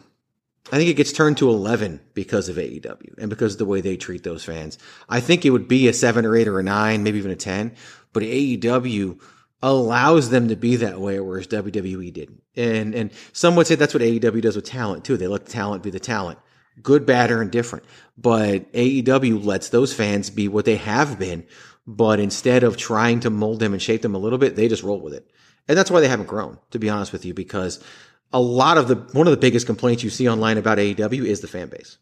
[0.71, 3.79] I think it gets turned to 11 because of AEW and because of the way
[3.79, 4.77] they treat those fans.
[5.07, 7.37] I think it would be a seven or eight or a nine, maybe even a
[7.37, 7.73] 10,
[8.13, 9.19] but AEW
[9.61, 12.41] allows them to be that way, whereas WWE didn't.
[12.55, 15.17] And, and some would say that's what AEW does with talent too.
[15.17, 16.39] They let the talent be the talent.
[16.81, 17.85] Good, bad, or indifferent.
[18.17, 21.45] But AEW lets those fans be what they have been.
[21.87, 24.83] But instead of trying to mold them and shape them a little bit, they just
[24.83, 25.27] roll with it.
[25.67, 27.83] And that's why they haven't grown, to be honest with you, because
[28.31, 31.41] a lot of the one of the biggest complaints you see online about AEW is
[31.41, 31.97] the fan base.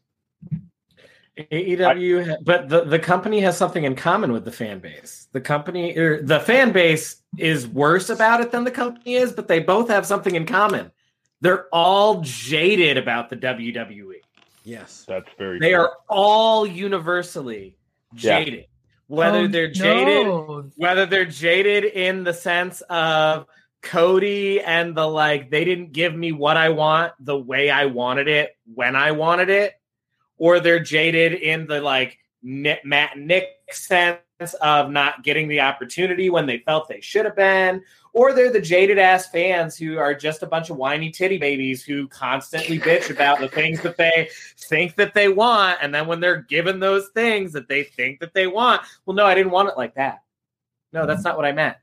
[1.38, 5.28] AEW, I, but the, the company has something in common with the fan base.
[5.34, 9.48] The company or the fan base is worse about it than the company is, but
[9.48, 10.92] they both have something in common.
[11.42, 14.22] They're all jaded about the WWE.
[14.64, 15.60] Yes, that's very.
[15.60, 15.82] They true.
[15.82, 17.78] are all universally
[18.14, 18.54] jaded.
[18.54, 18.66] Yeah.
[19.08, 20.72] Whether oh, they're jaded, no.
[20.78, 23.46] whether they're jaded in the sense of
[23.84, 28.28] Cody and the like, they didn't give me what I want the way I wanted
[28.28, 29.74] it when I wanted it,
[30.38, 34.20] or they're jaded in the like Matt Nick sense
[34.62, 37.82] of not getting the opportunity when they felt they should have been,
[38.14, 41.84] or they're the jaded ass fans who are just a bunch of whiny titty babies
[41.84, 46.20] who constantly bitch about the things that they think that they want, and then when
[46.20, 49.70] they're given those things that they think that they want, well, no, I didn't want
[49.70, 50.22] it like that.
[50.94, 51.78] No, that's not what I meant.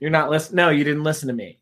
[0.00, 0.56] You're not listening.
[0.56, 1.58] No, you didn't listen to me.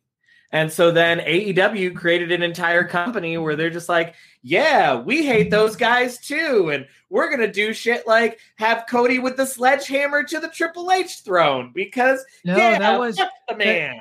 [0.53, 5.51] And so then AEW created an entire company where they're just like, yeah, we hate
[5.51, 6.70] those guys too.
[6.72, 10.90] And we're going to do shit like have Cody with the sledgehammer to the Triple
[10.90, 14.01] H throne because, no, yeah, that was the man.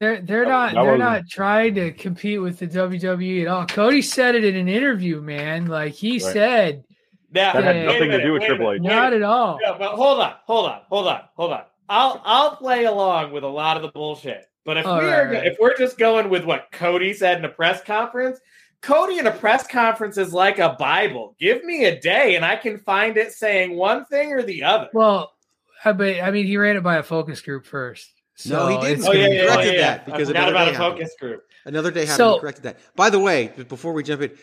[0.00, 3.66] They're they're not they're not trying to compete with the WWE at all.
[3.66, 5.66] Cody said it in an interview, man.
[5.66, 6.22] Like he right.
[6.22, 6.84] said
[7.32, 8.82] that, that had nothing to do with Triple H.
[8.82, 9.58] Not at all.
[9.62, 11.62] Yeah, but hold on, hold on, hold on, hold on.
[11.88, 14.47] I'll I'll play along with a lot of the bullshit.
[14.68, 17.82] But if we are if we're just going with what Cody said in a press
[17.82, 18.38] conference,
[18.82, 21.34] Cody in a press conference is like a Bible.
[21.40, 24.90] Give me a day and I can find it saying one thing or the other.
[24.92, 25.32] Well,
[25.86, 28.12] uh, I mean, I mean he ran it by a focus group first.
[28.34, 29.08] So no, he didn't.
[29.08, 31.44] Oh, yeah, yeah, corrected yeah, that because not about a focus group.
[31.64, 32.16] Another day happened.
[32.18, 32.78] So, corrected that.
[32.94, 34.36] By the way, before we jump in,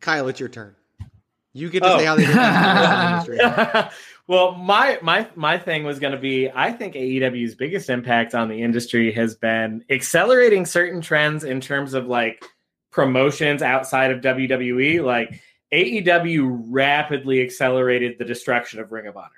[0.00, 0.76] Kyle, it's your turn.
[1.52, 1.98] You get to oh.
[1.98, 3.90] say how they did
[4.26, 8.48] well, my my my thing was going to be I think AEW's biggest impact on
[8.48, 12.42] the industry has been accelerating certain trends in terms of like
[12.90, 15.04] promotions outside of WWE.
[15.04, 19.30] Like AEW rapidly accelerated the destruction of Ring of Honor.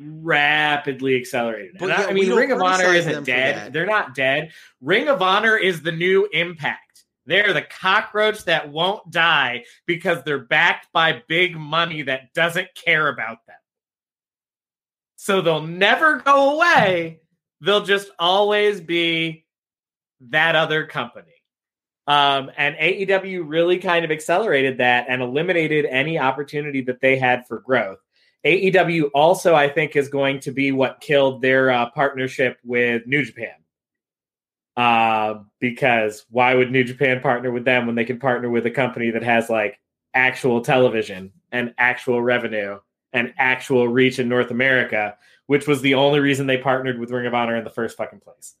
[0.00, 1.76] Rapidly accelerated.
[1.78, 3.72] But, yeah, I mean, Ring of Honor isn't dead.
[3.72, 4.52] They're not dead.
[4.80, 7.04] Ring of Honor is the new Impact.
[7.26, 13.08] They're the cockroach that won't die because they're backed by big money that doesn't care
[13.08, 13.57] about them.
[15.20, 17.18] So they'll never go away.
[17.60, 19.44] They'll just always be
[20.20, 21.32] that other company.
[22.06, 27.48] Um, and AEW really kind of accelerated that and eliminated any opportunity that they had
[27.48, 27.98] for growth.
[28.46, 33.24] AEW also, I think, is going to be what killed their uh, partnership with New
[33.24, 33.56] Japan.
[34.76, 38.70] Uh, because why would New Japan partner with them when they can partner with a
[38.70, 39.80] company that has like
[40.14, 42.78] actual television and actual revenue
[43.12, 47.26] and actual reach in North America, which was the only reason they partnered with Ring
[47.26, 48.54] of Honor in the first fucking place.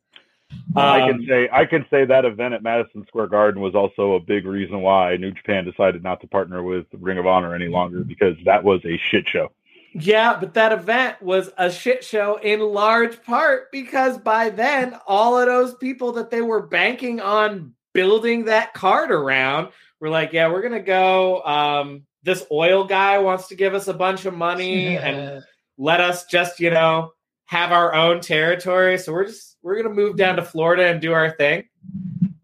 [0.50, 3.74] Um, I can um, say I can say that event at Madison Square Garden was
[3.74, 7.54] also a big reason why New Japan decided not to partner with Ring of Honor
[7.54, 9.52] any longer because that was a shit show.
[9.94, 15.38] Yeah, but that event was a shit show in large part because by then, all
[15.38, 19.68] of those people that they were banking on building that card around
[19.98, 21.42] were like, yeah, we're going to go.
[21.42, 25.06] Um, this oil guy wants to give us a bunch of money yeah.
[25.06, 25.44] and
[25.76, 27.12] let us just, you know,
[27.46, 28.98] have our own territory.
[28.98, 31.68] So we're just, we're going to move down to Florida and do our thing.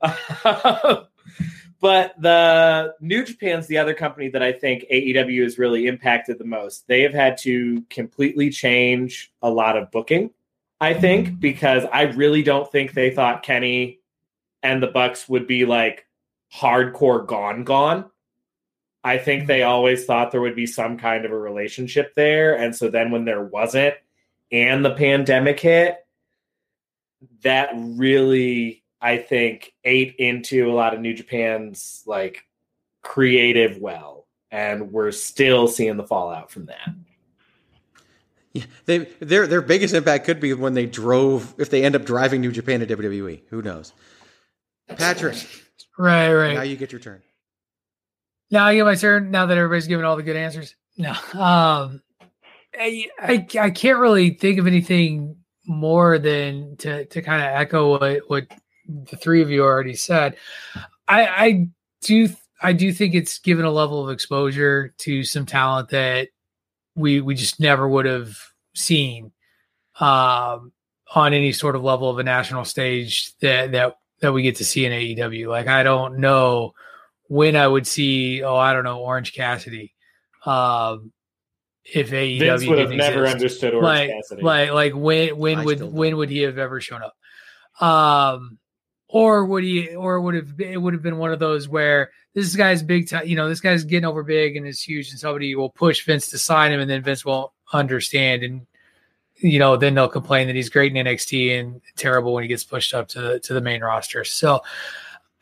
[1.84, 6.46] But the New Japan's the other company that I think AEW has really impacted the
[6.46, 6.88] most.
[6.88, 10.30] They have had to completely change a lot of booking,
[10.80, 14.00] I think, because I really don't think they thought Kenny
[14.62, 16.06] and the Bucks would be like
[16.50, 18.10] hardcore gone gone.
[19.04, 19.68] I think they mm-hmm.
[19.68, 22.56] always thought there would be some kind of a relationship there.
[22.56, 23.94] And so then when there wasn't
[24.50, 25.98] and the pandemic hit,
[27.42, 32.46] that really I think, ate into a lot of New Japan's like
[33.02, 36.88] creative well, and we're still seeing the fallout from that.
[38.54, 42.06] Yeah, they their their biggest impact could be when they drove if they end up
[42.06, 43.42] driving New Japan to WWE.
[43.50, 43.92] Who knows?
[44.88, 45.36] Patrick.
[45.98, 46.54] Right, right.
[46.54, 47.20] Now you get your turn.
[48.54, 49.32] Now I get my turn.
[49.32, 50.76] Now that everybody's given all the good answers.
[50.96, 51.10] No.
[51.32, 52.00] Um
[52.78, 55.36] I, I, I can't really think of anything
[55.66, 58.46] more than to to kind of echo what what
[58.88, 60.36] the three of you already said.
[61.08, 61.68] I, I
[62.00, 62.28] do.
[62.62, 66.28] I do think it's given a level of exposure to some talent that
[66.94, 68.36] we we just never would have
[68.74, 69.32] seen
[69.98, 70.72] um,
[71.14, 74.64] on any sort of level of a national stage that that that we get to
[74.64, 75.48] see in AEW.
[75.48, 76.74] Like I don't know
[77.28, 79.94] when I would see oh I don't know Orange Cassidy.
[80.46, 81.12] Um,
[81.84, 83.34] if AEW Vince would have didn't never exist.
[83.34, 84.42] understood Orange like, Cassidy.
[84.42, 87.84] Like like when when I would when would he have ever shown up?
[87.86, 88.58] Um
[89.08, 92.54] or would he or would have it would have been one of those where this
[92.56, 95.54] guy's big time you know this guy's getting over big and is huge and somebody
[95.54, 98.66] will push Vince to sign him and then Vince won't understand and
[99.36, 102.64] you know then they'll complain that he's great in NXT and terrible when he gets
[102.64, 104.60] pushed up to the to the main roster so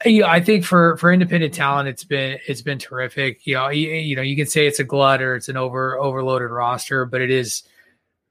[0.07, 3.89] know, I think for for independent talent it's been it's been terrific you know you,
[3.91, 7.21] you know you can say it's a glut or it's an over overloaded roster but
[7.21, 7.63] it is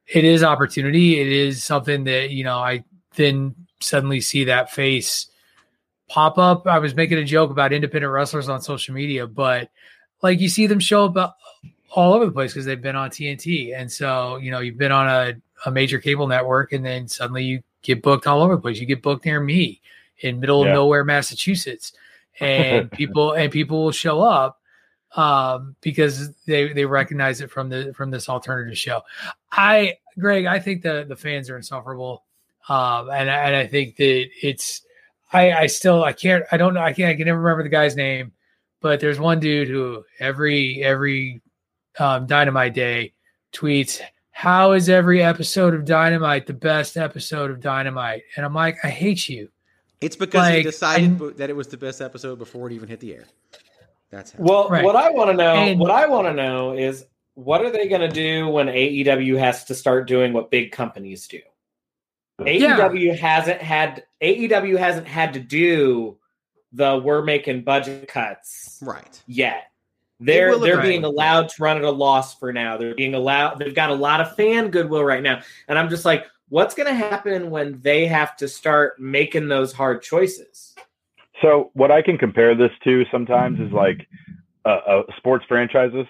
[0.08, 2.84] it is opportunity it is something that you know I
[3.16, 5.28] then suddenly see that face
[6.12, 6.68] pop up.
[6.68, 9.70] I was making a joke about independent wrestlers on social media, but
[10.22, 11.38] like you see them show up
[11.90, 13.76] all over the place because they've been on TNT.
[13.76, 15.34] And so, you know, you've been on a,
[15.66, 18.80] a major cable network and then suddenly you get booked all over the place.
[18.80, 19.82] You get booked near me
[20.22, 20.72] in middle Yeah.
[20.72, 21.94] of nowhere, Massachusetts.
[22.40, 24.60] And people and people will show up
[25.16, 29.02] um, because they they recognize it from the from this alternative show.
[29.52, 32.24] I Greg, I think the the fans are insufferable.
[32.70, 34.82] Um, and I- and I think that it's
[35.34, 37.70] I I still I can't I don't know I can't I can never remember the
[37.70, 38.32] guy's name,
[38.82, 41.42] but there's one dude who every every
[42.00, 43.14] um, Dynamite Day
[43.54, 44.00] tweets
[44.34, 48.90] how is every episode of Dynamite the best episode of Dynamite, and I'm like I
[48.90, 49.50] hate you.
[50.02, 52.90] It's because he Like, decided b- that it was the best episode before it even
[52.90, 53.26] hit the air.
[54.10, 54.40] That's how.
[54.44, 54.84] Well, Right.
[54.84, 57.88] what I want to know, And- what I want to know is what are they
[57.88, 61.40] going to do when AEW has to start doing what big companies do?
[62.40, 66.18] AEW hasn't had AEW hasn't had to do
[66.74, 69.71] the we're making budget cuts right yet.
[70.22, 70.94] They're they're eventually.
[70.94, 72.78] being allowed to run at a loss for now.
[72.78, 73.60] They're being allowed.
[73.60, 76.88] They've got a lot of fan goodwill right now, and I'm just like, what's going
[76.88, 80.76] to happen when they have to start making those hard choices?
[81.42, 84.08] So what I can compare this to sometimes is like
[84.66, 86.06] uh, uh, sports franchises,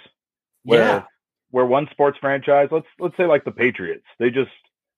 [0.64, 1.04] where Yeah.
[1.52, 4.52] where one sports franchise, let's let's say like the Patriots, they just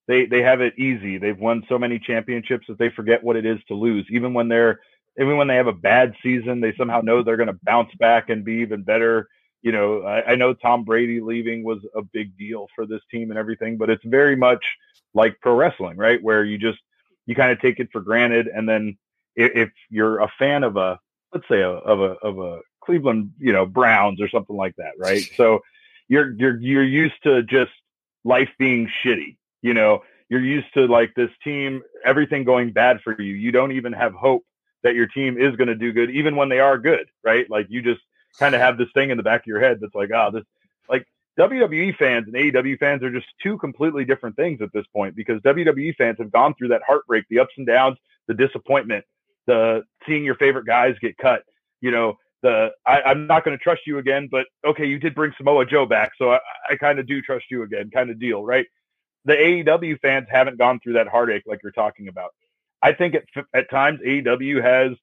[0.07, 1.17] they they have it easy.
[1.19, 4.07] They've won so many championships that they forget what it is to lose.
[4.09, 4.79] Even when they're
[5.19, 8.29] even when they have a bad season, they somehow know they're going to bounce back
[8.29, 9.27] and be even better.
[9.61, 13.29] You know, I, I know Tom Brady leaving was a big deal for this team
[13.29, 14.63] and everything, but it's very much
[15.13, 16.21] like pro wrestling, right?
[16.21, 16.79] Where you just
[17.25, 18.97] you kind of take it for granted, and then
[19.35, 20.99] if, if you're a fan of a
[21.33, 24.93] let's say a, of a of a Cleveland, you know, Browns or something like that,
[24.97, 25.23] right?
[25.37, 25.59] So
[26.09, 27.71] you're you're you're used to just
[28.23, 30.03] life being shitty, you know.
[30.29, 33.35] You're used to like this team, everything going bad for you.
[33.35, 34.43] You don't even have hope
[34.83, 37.49] that your team is going to do good, even when they are good, right?
[37.49, 38.01] Like you just
[38.37, 40.43] kind of have this thing in the back of your head that's like, ah, this
[40.89, 41.07] like
[41.39, 45.41] WWE fans and AEW fans are just two completely different things at this point because
[45.41, 49.05] WWE fans have gone through that heartbreak, the ups and downs, the disappointment,
[49.47, 51.43] the seeing your favorite guys get cut,
[51.81, 55.15] you know, the I, I'm not going to trust you again, but okay, you did
[55.15, 58.19] bring Samoa Joe back, so I, I kind of do trust you again, kind of
[58.19, 58.65] deal, right?
[59.25, 62.33] The AEW fans haven't gone through that heartache like you're talking about.
[62.83, 63.23] I think at
[63.53, 64.97] at times AEW has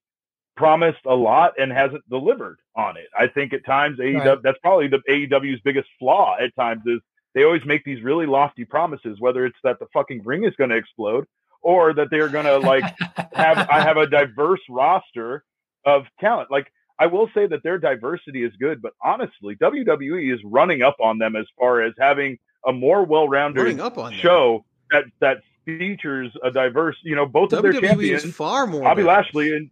[0.57, 3.07] promised a lot and hasn't delivered on it.
[3.19, 4.39] I think at times AEW Right.
[4.43, 7.01] that's probably the AEW's biggest flaw at times is
[7.35, 10.71] they always make these really lofty promises, whether it's that the fucking ring is going
[10.71, 11.25] to explode
[11.63, 12.85] or that they're going to like
[13.33, 15.45] have I have a diverse roster
[15.87, 16.51] of talent.
[16.51, 20.97] Like I will say that their diversity is good, but honestly, WWE is running up
[21.01, 24.21] on them as far as having a more well-rounded Running up on them.
[24.21, 28.83] show that that features a diverse, you know, both of their WWE champions, far more.
[28.83, 29.27] Bobby diverse.
[29.27, 29.71] Lashley and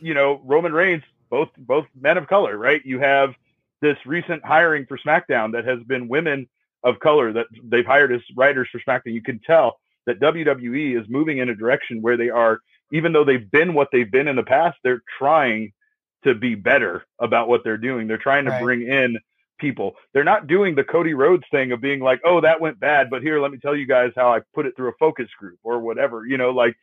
[0.00, 2.80] you know Roman Reigns, both both men of color, right?
[2.84, 3.30] You have
[3.82, 6.48] this recent hiring for SmackDown that has been women
[6.84, 9.12] of color that they've hired as writers for SmackDown.
[9.12, 12.60] You can tell that WWE is moving in a direction where they are,
[12.92, 15.72] even though they've been what they've been in the past, they're trying
[16.24, 18.06] to be better about what they're doing.
[18.06, 18.62] They're trying to Right.
[18.62, 19.18] bring in
[19.58, 19.94] people.
[20.12, 23.22] They're not doing the Cody Rhodes thing of being like, "Oh, that went bad, but
[23.22, 25.80] here, let me tell you guys how I put it through a focus group or
[25.80, 26.76] whatever." You know, like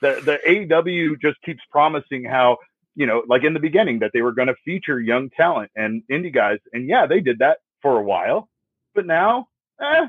[0.00, 2.58] the the AEW just keeps promising how
[2.96, 6.02] you know, like in the beginning, that they were going to feature young talent and
[6.10, 8.48] indie guys, and yeah, they did that for a while,
[8.94, 9.48] but now,
[9.80, 10.08] eh,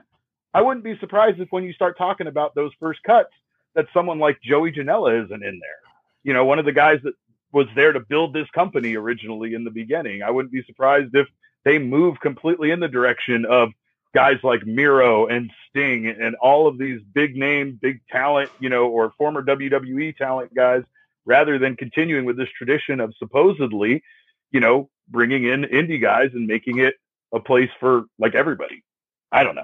[0.54, 3.30] I wouldn't be surprised if when you start talking about those first cuts,
[3.76, 5.80] that someone like Joey Janela isn't in there.
[6.24, 7.14] You know, one of the guys that
[7.54, 10.24] was there to build this company originally in the beginning.
[10.24, 11.28] I wouldn't be surprised if
[11.66, 13.70] they move completely in the direction of
[14.14, 18.88] guys like Miro and Sting and all of these big name, big talent, you know,
[18.88, 20.84] or former WWE talent guys,
[21.26, 24.04] rather than continuing with this tradition of supposedly,
[24.52, 26.96] you know, bringing in indie guys and making it
[27.34, 28.84] a place for like everybody.
[29.32, 29.64] I don't know.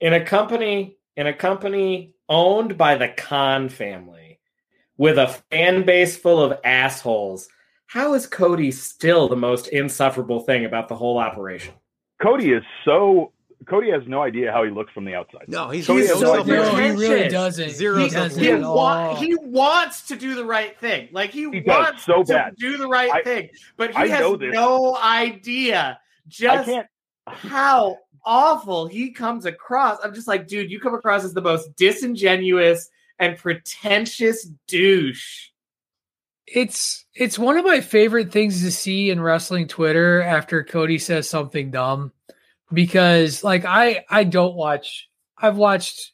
[0.00, 4.40] in a company in a company owned by the Khan family
[4.96, 7.48] with a fan base full of assholes
[7.92, 11.74] how is cody still the most insufferable thing about the whole operation
[12.22, 13.32] Cody is so
[13.68, 15.44] Cody has no idea how he looks from the outside.
[15.48, 16.42] No, he's, he's so no.
[16.42, 17.00] No, he pretentious.
[17.00, 17.70] really doesn't.
[17.70, 21.60] Zero he doesn't he, wa- he wants to do the right thing like he, He
[21.60, 22.56] wants so to bad.
[22.56, 26.70] do the right I- thing but he I has no idea just
[27.26, 29.98] how awful he comes across.
[30.04, 32.88] I'm just like, dude, you come across as the most disingenuous
[33.18, 35.48] and pretentious douche.
[36.46, 41.28] It's it's one of my favorite things to see in wrestling Twitter after Cody says
[41.28, 42.12] something dumb
[42.72, 46.12] because like I I don't watch I've watched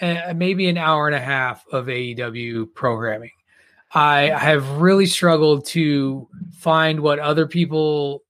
[0.00, 3.32] uh, maybe an hour and a half of AEW programming.
[3.92, 8.22] I have really struggled to find what other people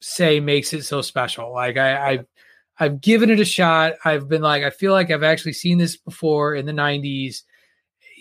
[0.00, 1.52] say makes it so special.
[1.52, 2.26] Like I I've
[2.78, 3.94] I've given it a shot.
[4.04, 7.42] I've been like I feel like I've actually seen this before in the 90s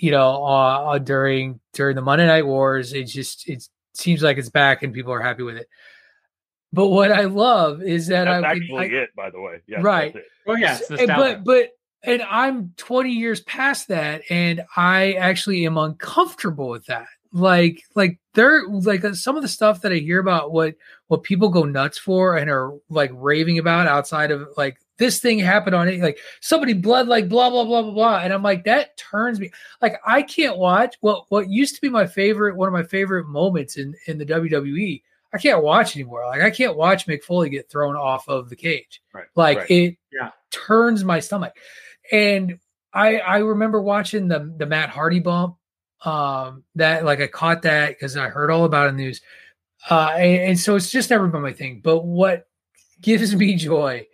[0.03, 2.91] you know, uh, uh, during during the Monday Night Wars.
[2.91, 5.69] It just it seems like it's back and people are happy with it.
[6.73, 9.61] But what I love is that that's I, actually I it, by the way.
[9.65, 10.13] Yes, Right.
[10.13, 10.31] that's it.
[10.45, 11.41] Oh yeah, it's and- nostalgia.
[11.41, 11.69] but but
[12.05, 17.07] and I'm 20 years past that, and I actually am uncomfortable with that.
[17.31, 20.75] Like like there like uh, some of the stuff that I hear about what
[21.07, 25.37] what people go nuts for and are like raving about outside of like this thing
[25.39, 28.63] happened on it like somebody blood like blah blah blah blah blah and I'm like
[28.63, 29.51] that turns me
[29.81, 33.27] like I can't watch what what used to be my favorite one of my favorite
[33.27, 35.01] moments in in the WWE
[35.33, 38.55] I can't watch anymore like I can't watch Mick Foley get thrown off of the
[38.55, 39.25] cage Right.
[39.35, 39.71] like right.
[39.71, 40.29] it Yeah.
[40.51, 41.53] turns my stomach
[42.11, 42.59] and
[42.93, 45.55] i i remember watching the the matt hardy bump
[46.05, 49.21] um that like i caught that because i heard all about it in the news
[49.89, 52.47] uh and, and so it's just never been my thing but what
[53.01, 54.05] gives me joy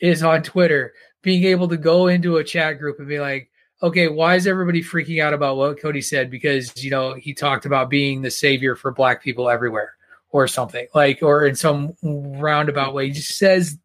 [0.00, 0.92] is on twitter
[1.22, 3.50] being able to go into a chat group and be like
[3.82, 6.30] okay why is everybody freaking out about what cody said?
[6.30, 9.92] Because you know he talked about being the savior for black people everywhere
[10.30, 13.06] or something like or in some roundabout way.
[13.06, 13.78] He just says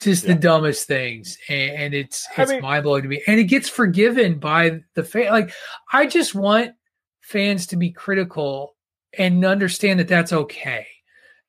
[0.00, 3.22] just the dumbest things and, and it's I it's mean- mind blowing to me.
[3.26, 5.52] And it gets forgiven by the fan like
[5.92, 6.72] i just want
[7.20, 8.74] fans to be critical
[9.18, 10.86] and understand that that's okay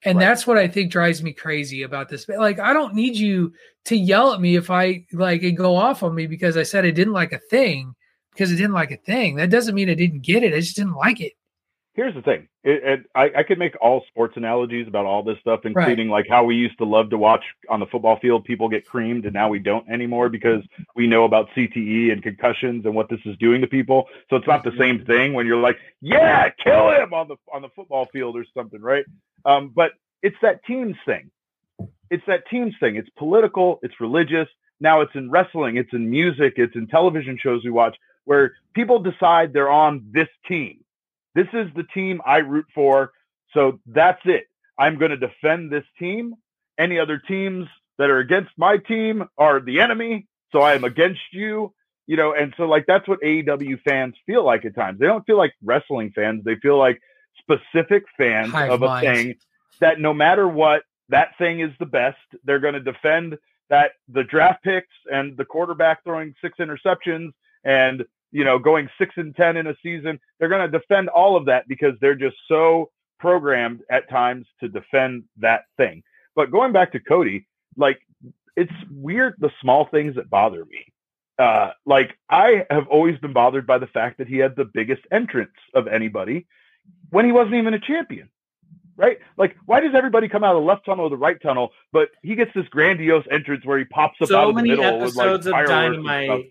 [0.06, 0.26] and Right.
[0.26, 2.28] that's what i think drives me crazy about this.
[2.28, 3.54] Like i don't need you
[3.86, 6.86] to yell at me if i like and go off on me because i said
[6.86, 7.94] i didn't like a thing
[8.34, 9.36] because i didn't like a thing.
[9.36, 10.54] That doesn't mean i didn't get it.
[10.54, 11.34] I just didn't like it
[11.94, 12.48] Here's the thing.
[12.64, 16.26] It, it, I, I could make all sports analogies about all this stuff, including like
[16.30, 19.34] how we used to love to watch on the football field people get creamed, and
[19.34, 20.64] now we don't anymore because
[20.96, 24.08] we know about CTE and concussions and what this is doing to people.
[24.30, 27.62] So it's not the same thing when you're like, yeah, kill him on the on
[27.62, 29.04] the football field or something, right?
[29.44, 29.92] Um, but
[30.24, 31.30] it's that teams thing.
[32.10, 32.96] It's that teams thing.
[32.96, 33.80] It's political.
[33.84, 34.48] It's religious.
[34.80, 35.76] Now it's in wrestling.
[35.76, 36.54] It's in music.
[36.56, 40.80] It's in television shows we watch where people decide they're on this team.
[41.36, 43.12] This is the team I root for.
[43.54, 44.48] So that's it.
[44.78, 46.36] I'm going to defend this team.
[46.78, 47.68] Any other teams
[47.98, 50.28] that are against my team are the enemy.
[50.52, 51.74] So I am against you.
[52.08, 55.00] You know, and so like that's what AEW fans feel like at times.
[55.00, 56.44] They don't feel like wrestling fans.
[56.44, 57.00] They feel like
[57.40, 59.06] specific fans Hive of a minds.
[59.06, 59.36] thing
[59.80, 62.18] that no matter what, that thing is the best.
[62.44, 63.38] They're going to defend
[63.70, 67.32] that the draft picks and the quarterback throwing six interceptions
[67.64, 70.20] and you know going six and ten in a season.
[70.40, 74.68] They're going to defend all of that because they're just so programmed at times to
[74.68, 76.04] defend that thing.
[76.36, 78.00] But going back to Cody, like
[78.56, 80.86] it's weird the small things that bother me.
[81.40, 85.02] Uh, like I have always been bothered by the fact that he had the biggest
[85.12, 86.48] entrance of anybody
[87.10, 88.30] when he wasn't even a champion
[88.98, 89.18] right?
[89.38, 92.10] Like, why does everybody come out of the left tunnel or the right tunnel, but
[92.22, 95.42] he gets this grandiose entrance where he pops up out of the middle with like
[95.50, 96.42] fireworks and stuff?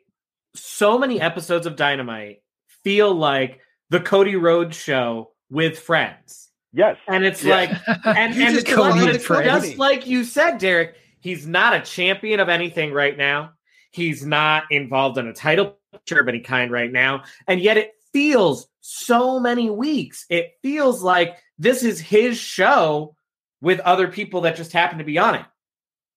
[0.54, 0.62] Dynamite.
[0.62, 2.42] So many episodes of Dynamite
[2.84, 6.48] feel like the Cody Rhodes show with friends.
[6.72, 7.54] Yes, And it's Yeah.
[7.56, 7.70] like,
[8.04, 12.38] and, and just it's like, it's just like you said, Derek, he's not a champion
[12.38, 13.52] of anything right now.
[13.90, 17.24] He's not involved in a title picture of any kind right now.
[17.48, 20.26] And yet it feels so many weeks.
[20.30, 23.16] It feels like this is his show
[23.60, 25.44] with other people that just happen to be on it.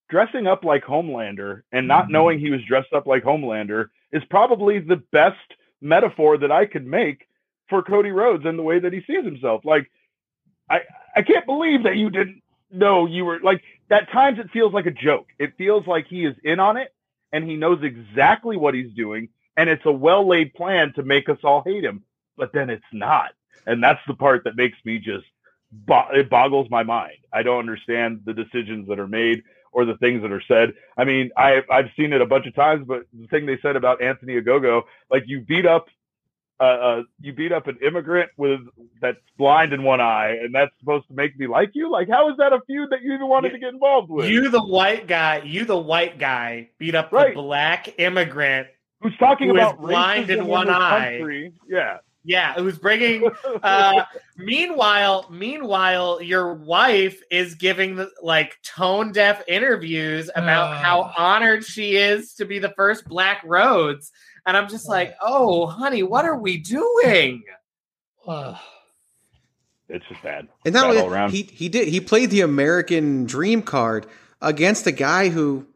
[0.09, 4.79] dressing up like Homelander and not knowing he was dressed up like Homelander is probably
[4.79, 5.37] the best
[5.81, 7.27] metaphor that I could make
[7.69, 9.63] for Cody Rhodes and the way that he sees himself.
[9.65, 9.91] Like,
[10.69, 10.81] I
[11.15, 13.63] I can't believe that you didn't know you were like.
[13.91, 15.27] At times, it feels like a joke.
[15.39, 16.93] It feels like he is in on it
[17.33, 21.29] and he knows exactly what he's doing, and it's a well laid plan to make
[21.29, 22.03] us all hate him.
[22.37, 23.31] But then it's not,
[23.67, 25.25] and that's the part that makes me just
[25.71, 27.17] bo- it boggles my mind.
[27.33, 29.43] I don't understand the decisions that are made
[29.73, 30.73] or the things that are said.
[30.97, 33.75] I mean, I I've seen it a bunch of times, but the thing they said
[33.75, 35.87] about Anthony Ogogo, like you beat up
[36.59, 38.61] uh, uh, you beat up an immigrant with
[39.01, 41.91] that's blind in one eye, and that's supposed to make me like you.
[41.91, 44.29] Like, how is that a feud that you even wanted to get involved with?
[44.29, 47.35] You, the white guy, you, the white guy, beat up Right.
[47.35, 48.67] the black immigrant
[49.01, 51.15] Who's talking who about blind in one eye.
[51.17, 51.53] country.
[51.67, 53.29] Yeah, Yeah, who's bringing.
[53.63, 54.03] Uh,
[54.37, 61.95] meanwhile, meanwhile, your wife is giving the, like tone deaf interviews about how honored she
[61.95, 64.11] is to be the first Black Rhodes,
[64.45, 67.43] and I'm just like, oh, honey, what are we doing?
[69.89, 70.47] it's just bad.
[70.65, 71.31] And not bad only all that, around.
[71.31, 74.07] he he did he played the American dream card
[74.41, 75.67] against a guy who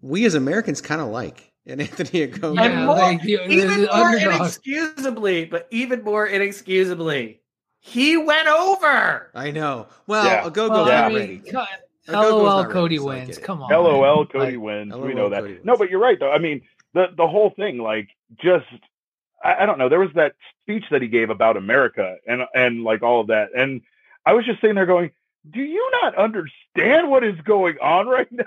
[0.00, 2.58] we as Americans kind of like, and Anthony Ogogo.
[2.58, 4.34] and more, like the- the- even the more underdog.
[4.40, 7.40] inexcusably, but even more inexcusably,
[7.78, 9.30] he went over.
[9.34, 9.86] I know.
[10.06, 10.42] Well, Yeah.
[10.44, 11.38] Ogogo's Well, not I mean, ready.
[11.50, 11.64] co-
[12.08, 13.38] LOL, Cody so I get wins.
[13.38, 13.44] it.
[13.44, 13.70] Come on.
[13.70, 14.26] LOL, man.
[14.26, 14.92] Cody Like, wins.
[14.92, 15.64] LOL, we know that.
[15.64, 16.32] No, but you're right though.
[16.32, 16.62] I mean,
[16.94, 18.08] the the whole thing, like,
[18.42, 18.66] just
[19.44, 19.88] I, I don't know.
[19.88, 23.50] There was that speech that he gave about America and and like all of that,
[23.56, 23.82] and
[24.26, 25.10] I was just sitting there going,
[25.50, 28.44] "Do you not understand what is going on right now?"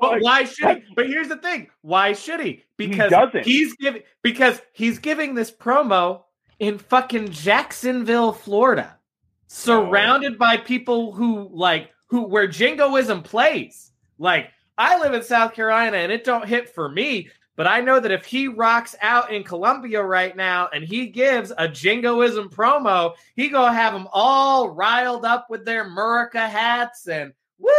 [0.00, 0.94] But why should he?
[0.94, 2.64] But here's the thing: why should he?
[2.76, 3.44] Because doesn't.
[3.44, 6.22] he's giving because he's giving this promo
[6.58, 8.98] in fucking Jacksonville, Florida,
[9.46, 13.92] surrounded by people who like who where jingoism plays.
[14.18, 17.28] Like I live in South Carolina, and it don't hit for me.
[17.56, 21.52] But I know that if he rocks out in Columbia right now and he gives
[21.56, 27.32] a jingoism promo, he gonna have them all riled up with their Murica hats and
[27.58, 27.70] woo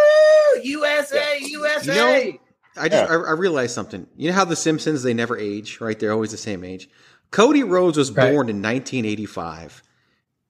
[0.64, 2.26] USA USA.
[2.26, 2.40] You know,
[2.78, 4.08] I just I, I realized something.
[4.16, 6.00] You know how the Simpsons they never age, right?
[6.00, 6.90] They're always the same age.
[7.32, 8.32] Cody Rhodes was Right.
[8.32, 9.84] born in 1985,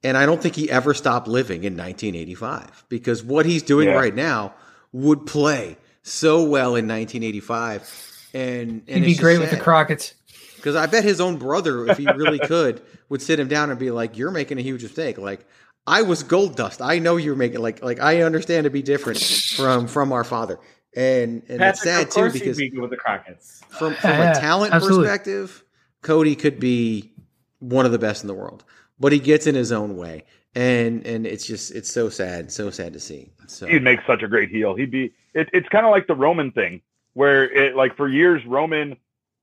[0.03, 3.95] and I don't think he ever stopped living in 1985 because what he's doing Yeah.
[3.95, 4.53] right now
[4.91, 8.11] would play so well in 1985.
[8.35, 10.13] And, and He'd be great with the Crockett's.
[10.57, 13.79] because I bet his own brother, if he really could, would sit him down and
[13.79, 15.17] be like, "You're making a huge mistake.
[15.17, 15.45] Like
[15.87, 16.81] I was gold dust.
[16.81, 20.59] I know you're making like like I understand to be different from from our father."
[20.97, 23.61] And and it's sad of too because he'd be with the Crockett's.
[23.69, 25.05] from from Yeah, a talent absolutely.
[25.07, 25.63] perspective,
[26.01, 27.11] Cody could be
[27.59, 28.63] one of the best in the world,
[28.99, 30.23] but he gets in his own way,
[30.55, 33.29] and and it's just it's so sad, so sad to see.
[33.47, 34.75] So he'd make such a great heel.
[34.75, 35.13] He'd be.
[35.33, 36.81] It, it's kind of like the Roman thing,
[37.15, 38.97] where it like for years Roman,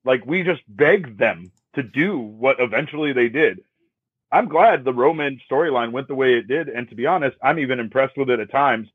[0.04, 3.60] like we just begged them to do what eventually they did.
[4.30, 7.58] I'm glad the Roman storyline went the way it did, and to be honest, I'm
[7.58, 8.88] even impressed with it at times.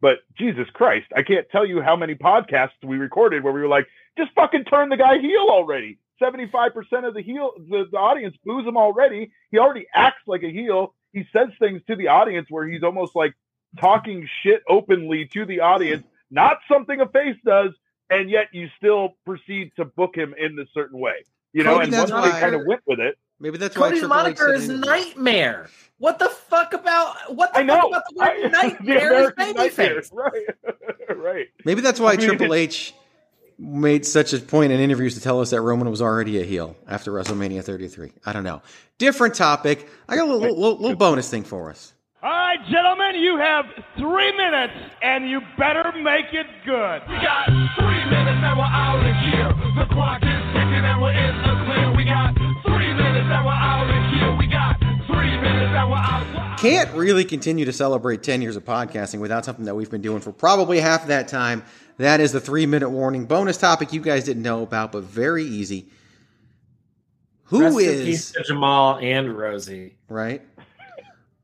[0.00, 3.68] But Jesus Christ, I can't tell you how many podcasts we recorded where we were
[3.68, 3.86] like,
[4.18, 5.98] just fucking turn the guy heel already.
[6.20, 6.72] 75%
[7.06, 9.32] of the heel, the, the audience boos him already.
[9.50, 10.94] He already acts like a heel.
[11.12, 13.34] He says things to the audience where he's almost like
[13.80, 17.70] talking shit openly to the audience, not something a face does,
[18.12, 21.24] and yet you still proceed to book him in this certain way.
[21.52, 23.88] You know, Cody, and that's once they kind of went with it, maybe that's why
[23.88, 25.68] Cody's Triple H moniker said is Nightmare.
[25.98, 27.74] What the fuck about what the I know.
[27.74, 30.12] fuck about the word I- the nightmare is American nightmare, babyface?
[31.10, 31.16] right?
[31.16, 31.46] right.
[31.64, 32.94] Maybe that's why I mean, Triple H
[33.58, 36.76] made such a point in interviews to tell us that Roman was already a heel
[36.88, 38.12] after WrestleMania 33.
[38.24, 38.62] I don't know.
[38.98, 39.88] Different topic.
[40.08, 41.92] I got a little, little, little bonus thing for us.
[42.52, 43.64] All right, gentlemen, you have
[43.96, 47.00] three minutes, and you better make it good.
[47.08, 47.46] We got
[47.78, 49.48] three minutes, and we're out of here.
[49.74, 51.96] The clock is ticking, and we're in the clear.
[51.96, 52.34] We got
[52.66, 54.36] three minutes, and we're out of here.
[54.36, 56.58] We got three minutes, and we're out.
[56.58, 60.20] Can't really continue to celebrate 10 years of podcasting without something that we've been doing
[60.20, 61.64] for probably half that time.
[61.96, 65.44] That is the three minute warning bonus topic you guys didn't know about, but very
[65.44, 65.88] easy.
[67.44, 69.92] Who Rest in is peace to Jamal and Rosey?
[70.08, 70.42] right?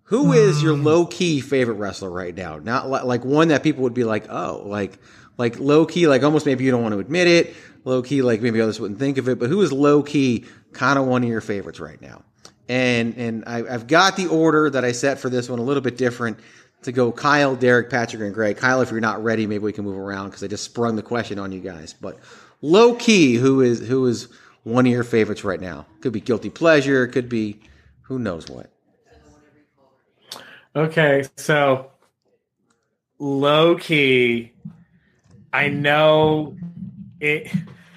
[0.09, 0.85] Who is your hmm.
[0.85, 2.59] low key favorite wrestler right now?
[2.59, 4.99] Not li- like one that people would be like, oh, like
[5.37, 7.55] like low key, like almost maybe you don't want to admit it.
[7.85, 10.99] Low key, like maybe others wouldn't think of it, but who is low key kind
[10.99, 12.23] of one of your favorites right now?
[12.69, 15.83] And and I, I've got the order that I set for this one a little
[15.83, 16.39] bit different
[16.83, 18.57] to go Kyle, Derek, Patrick, and Greg.
[18.57, 21.03] Kyle, if you're not ready, maybe we can move around because I just sprung the
[21.03, 21.93] question on you guys.
[21.93, 22.19] But
[22.63, 24.29] low key, who is who is
[24.65, 25.87] one of your favorites right now?
[26.01, 27.61] Could be guilty pleasure, could be
[28.03, 28.71] who knows what.
[30.79, 31.91] Okay, so
[33.18, 34.53] low key,
[35.53, 36.57] I know
[37.18, 37.53] it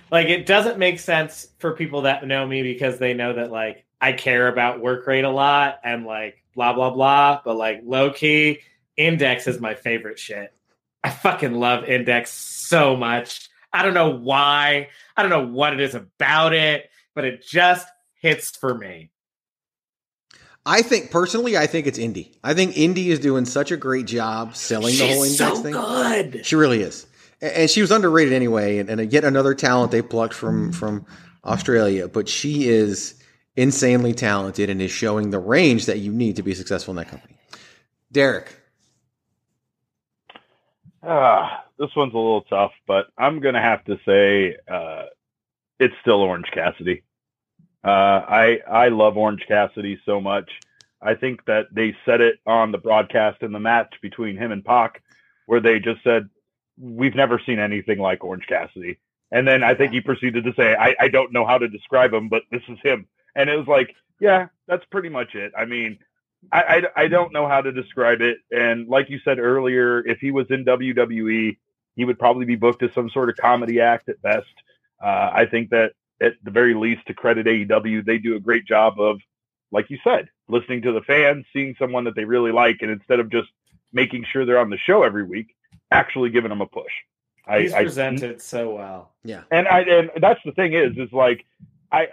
[0.09, 3.85] like it doesn't make sense for people that know me because they know that like
[4.01, 8.09] I care about work rate a lot and like blah blah blah, but like low
[8.13, 8.61] key,
[8.97, 10.51] index is my favorite shit.
[11.03, 13.47] I fucking love index so much.
[13.71, 14.89] I don't know why.
[15.15, 19.11] I don't know what it is about it, but it just hits for me.
[20.65, 22.31] I think personally, I think it's Indi.
[22.43, 25.55] I think Indi is doing such a great job selling the She's whole index so
[25.63, 25.71] thing.
[26.33, 26.45] good.
[26.45, 27.07] She really is,
[27.41, 28.77] and she was underrated anyway.
[28.77, 31.05] And, and yet another talent they plucked from from
[31.43, 33.15] Australia, but she is
[33.55, 37.09] insanely talented and is showing the range that you need to be successful in that
[37.09, 37.35] company.
[38.11, 38.55] Derek,
[41.03, 45.05] Ah, this one's a little tough, but I'm gonna have to say uh,
[45.79, 47.01] it's still Orange Cassidy.
[47.83, 50.49] Uh, I I love Orange Cassidy so much.
[51.01, 54.63] I think that they said it on the broadcast in the match between him and
[54.63, 55.01] Pac,
[55.47, 56.29] where they just said,
[56.79, 58.99] "We've never seen anything like Orange Cassidy."
[59.31, 62.13] And then I think he proceeded to say, I, I don't know how to describe
[62.13, 63.07] him, but this is him.
[63.35, 65.53] And it was like, yeah, that's pretty much it.
[65.57, 65.99] I mean,
[66.51, 66.61] I,
[66.95, 68.37] I, I don't know how to describe it.
[68.51, 71.57] And like you said earlier, if he was in WWE,
[71.95, 74.47] he would probably be booked as some sort of comedy act at best.
[75.01, 78.65] Uh, I think that at the very least, to credit AEW, they do a great
[78.65, 79.19] job of,
[79.71, 83.19] like you said, listening to the fans, seeing someone that they really like, and instead
[83.19, 83.49] of just
[83.93, 85.55] making sure they're on the show every week,
[85.91, 86.91] actually giving them a push.
[87.47, 89.11] I, He's I- presented so well.
[89.23, 89.43] Yeah.
[89.51, 91.45] and I and that's the thing is is like
[91.91, 92.07] I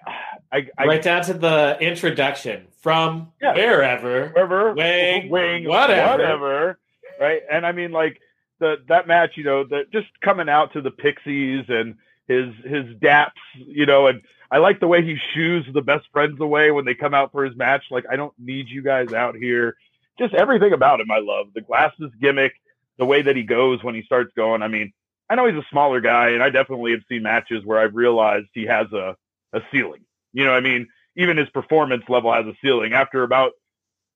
[0.51, 3.55] I, I right down to the introduction from Yeah.
[3.55, 6.11] wherever, wherever wing, wing whatever.
[6.23, 6.79] whatever
[7.21, 8.21] right and I mean like
[8.59, 11.95] the that match you know the just coming out to the Pixies and
[12.29, 16.41] his his daps you know and I like the way he shoos the best friends
[16.41, 19.37] away when they come out for his match like I don't need you guys out
[19.37, 19.77] here
[20.19, 22.53] just everything about him I love the glasses gimmick
[22.99, 24.93] the way that he goes when he starts going I mean
[25.31, 28.47] I know he's a smaller guy, and I definitely have seen matches where I've realized
[28.55, 29.15] he has a,
[29.53, 30.05] a ceiling.
[30.33, 32.95] You know, I mean, even his performance level has a ceiling.
[32.95, 33.53] After about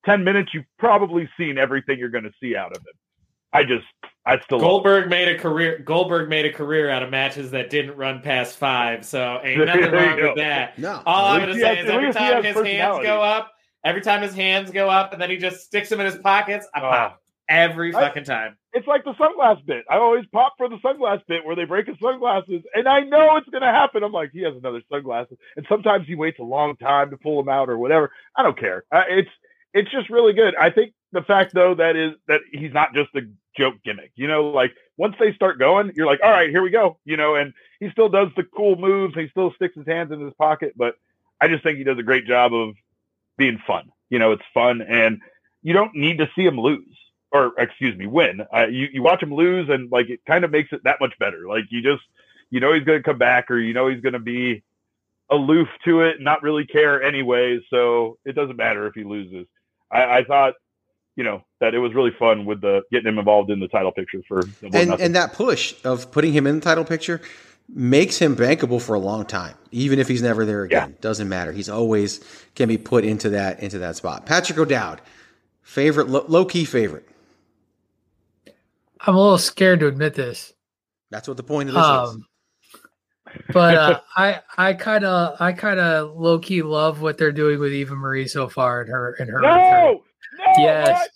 [0.06, 2.94] 10 minutes, you've probably seen everything you're going to see out of him.
[3.52, 3.84] I just,
[4.24, 5.78] I still Goldberg made a career.
[5.78, 9.04] Goldberg made a career out of matches that didn't run past five.
[9.04, 10.78] So ain't nothing wrong with that.
[10.78, 11.02] No.
[11.04, 13.52] All I'm gonna say has- is every time his hands go up,
[13.84, 16.68] every time his hands go up, and then he just sticks them in his pockets,
[16.72, 18.56] I pop every I- fucking time.
[18.72, 19.84] it's like the sunglass bit.
[19.90, 23.36] I always pop for the sunglass bit where they break his sunglasses, and I know
[23.36, 24.02] it's going to happen.
[24.04, 27.36] I'm like, he has another sunglasses, and sometimes he waits a long time to pull
[27.42, 28.12] them out or whatever.
[28.36, 28.84] I don't care.
[28.92, 29.30] Uh, it's
[29.74, 30.54] it's just really good.
[30.54, 33.22] I think the fact though that is that he's not just a
[33.57, 34.12] joke gimmick.
[34.14, 36.98] You know, like once they start going, you're like, all right, here we go.
[37.05, 39.14] You know, and he still does the cool moves.
[39.14, 40.94] He still sticks his hands in his pocket, but
[41.40, 42.74] I just think he does a great job of
[43.36, 43.90] being fun.
[44.11, 45.20] You know, it's fun, and
[45.62, 46.96] you don't need to see him lose
[47.32, 48.42] or excuse me, win.
[48.55, 51.18] Uh, you you watch him lose, and like it kind of makes it that much
[51.18, 51.48] better.
[51.48, 52.03] Like you just
[52.50, 54.62] you know he's going to come back, or you know he's going to be
[55.30, 57.59] aloof to it, and not really care anyway.
[57.70, 59.46] So it doesn't matter if he loses.
[59.90, 60.55] I, I thought
[61.16, 63.92] you know that it was really fun with the getting him involved in the title
[63.92, 65.06] picture for Double or and Nothing.
[65.06, 67.20] and that push of putting him in the title picture
[67.68, 70.96] makes him bankable for a long time, even if he's never there again.
[71.00, 71.52] Doesn't matter.
[71.52, 72.20] He's always
[72.54, 74.26] can be put into that into that spot.
[74.26, 75.00] Patrick O'Dowd,
[75.62, 77.08] favorite low key favorite.
[79.04, 80.52] I'm a little scared to admit this.
[81.10, 81.88] That's what the point of this is.
[81.88, 82.26] Um,
[83.52, 87.58] but uh, I I kind of I kind of low key love what they're doing
[87.58, 89.36] with Eva Marie so far in her in her.
[89.38, 89.54] return.
[89.54, 90.02] no,
[90.45, 90.88] no, Yes.
[90.88, 91.11] what?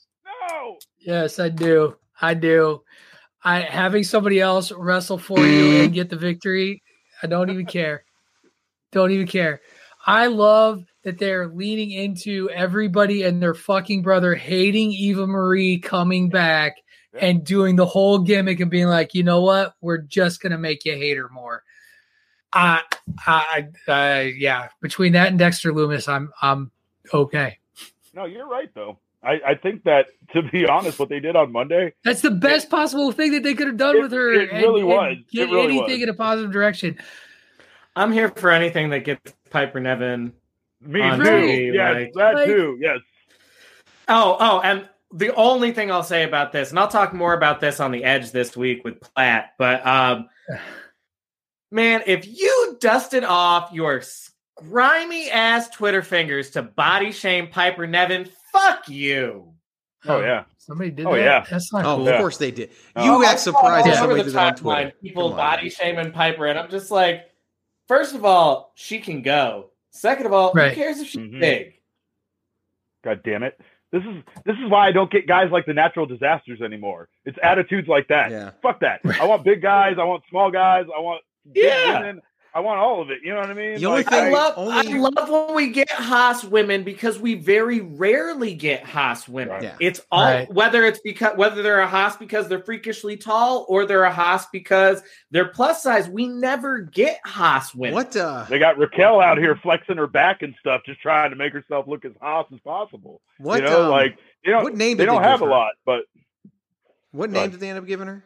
[0.50, 0.76] no.
[0.98, 1.96] Yes, I do.
[2.20, 2.82] I do.
[3.44, 6.82] I having somebody else wrestle for you and get the victory.
[7.22, 8.04] I don't even care.
[8.92, 9.60] Don't even care.
[10.06, 16.28] I love that they're leaning into everybody and their fucking brother hating Eva Marie coming
[16.28, 16.76] back
[17.18, 19.74] and doing the whole gimmick and being like, you know what?
[19.80, 21.62] We're just gonna make you hate her more.
[22.52, 22.82] I,
[23.26, 24.68] I, I, yeah.
[24.80, 26.70] Between that and Dexter Lumis, I'm, I'm
[27.12, 27.58] okay.
[28.14, 28.98] No, you're right though.
[29.22, 32.70] I, I think that to be honest, what they did on Monday, That's the best
[32.70, 34.32] possible thing that they could have done It- with her.
[34.32, 35.16] it really was.
[35.18, 36.02] It Get really anything was.
[36.04, 36.98] in a positive direction.
[37.96, 40.32] I'm here for anything that gets Piper Niven.
[40.80, 41.24] me On too.
[41.24, 42.78] TV, yes, like- that Like- too.
[42.80, 42.98] Yes.
[44.08, 47.60] Oh, oh, and the only thing I'll say about this, and I'll talk more about
[47.60, 50.28] this on the Edge this week with Platt, but um,
[51.72, 54.02] man, if you dusted off your
[54.56, 59.52] grimy ass Twitter fingers to body shame Piper Niven, fuck you.
[60.08, 60.44] Oh yeah.
[60.58, 61.20] Somebody did Oh, that.
[61.20, 61.44] yeah.
[61.50, 62.08] That's not Oh, cool.
[62.08, 62.70] of course they did.
[62.94, 64.92] Oh, You I act surprised All over somebody the did it on timeline, Twitter.
[65.02, 65.36] people Come on.
[65.38, 67.22] body shaming Piper, and I'm just like,
[67.88, 69.70] first of all, she can go.
[69.90, 70.70] Second of all, Right.
[70.70, 71.40] who cares if she's Mhm.
[71.40, 71.74] big?
[73.04, 73.58] God damn it.
[73.92, 77.08] This is this is why I don't get guys like the natural disasters anymore.
[77.24, 78.30] It's attitudes like that.
[78.30, 78.50] Yeah.
[78.62, 79.00] Fuck that.
[79.20, 79.96] I want big guys.
[79.98, 80.86] I want small guys.
[80.94, 81.22] I want
[81.54, 82.00] Yeah.
[82.00, 82.20] women.
[82.56, 83.18] I want all of it.
[83.22, 83.74] You know what I mean?
[83.78, 87.20] The only Like, thing- I love only- I love when we get hoss women because
[87.20, 89.62] we very rarely get hoss women.
[89.62, 89.76] Yeah.
[89.78, 90.50] It's all Right.
[90.50, 94.46] whether it's because whether they're a hoss because they're freakishly tall or they're a hoss
[94.46, 96.08] because they're plus size.
[96.08, 97.92] We never get hoss women.
[97.94, 98.16] What?
[98.16, 101.52] Uh, They got Raquel out here flexing her back and stuff, just trying to make
[101.52, 103.20] herself look as hoss as possible.
[103.36, 105.42] What, You know, um, like you know, what name they did they don't give have
[105.42, 105.50] a her?
[105.50, 106.04] lot, but
[107.10, 107.50] what Go name ahead.
[107.50, 108.24] did they end up giving her?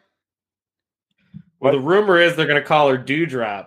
[1.58, 3.66] Well, the rumor is they're going to call her Doudrop.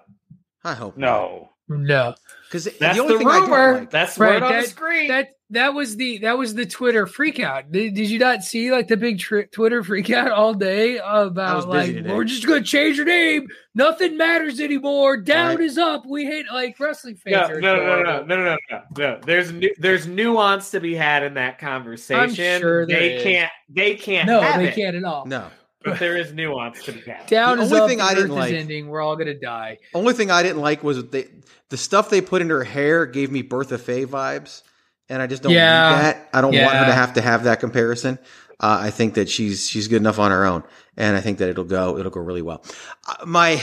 [0.63, 1.49] I hope no.
[1.69, 2.13] No.
[2.45, 3.73] because That's the only the, thing rumor.
[3.79, 3.89] like.
[3.89, 5.07] That's Right, right on the that- screen.
[5.07, 7.71] That that was the that was the Twitter freakout.
[7.71, 11.93] Did, did you not see like the big tri- Twitter freakout all day about like
[11.93, 12.11] today.
[12.13, 15.65] we're just gonna change your name, nothing matters anymore, down Right.
[15.65, 16.05] is up.
[16.07, 17.49] We hate like wrestling fans.
[17.49, 19.19] no, are no, no, no, no, no, no, no, no, no.
[19.25, 22.59] There's nu- there's nuance to be had in that conversation.
[22.59, 23.23] sure they is.
[23.23, 25.25] can't they can't No, have they it, can't at all.
[25.27, 25.47] No.
[25.83, 27.25] But there is nuance to be had.
[27.27, 27.89] Down The is only up.
[27.89, 28.87] thing the I didn't like- ending.
[28.87, 29.77] We're all gonna die.
[29.93, 31.27] Only thing I didn't like was they
[31.69, 34.61] the stuff they put in her hair gave me Bertha Faye vibes,
[35.09, 35.89] and I just don't Yeah.
[35.95, 36.29] need that.
[36.33, 38.19] I don't want her to have to have that comparison.
[38.59, 40.63] Uh, I think that she's she's good enough on her own,
[40.95, 42.63] and I think that it'll go it'll go really well.
[43.07, 43.61] Uh, my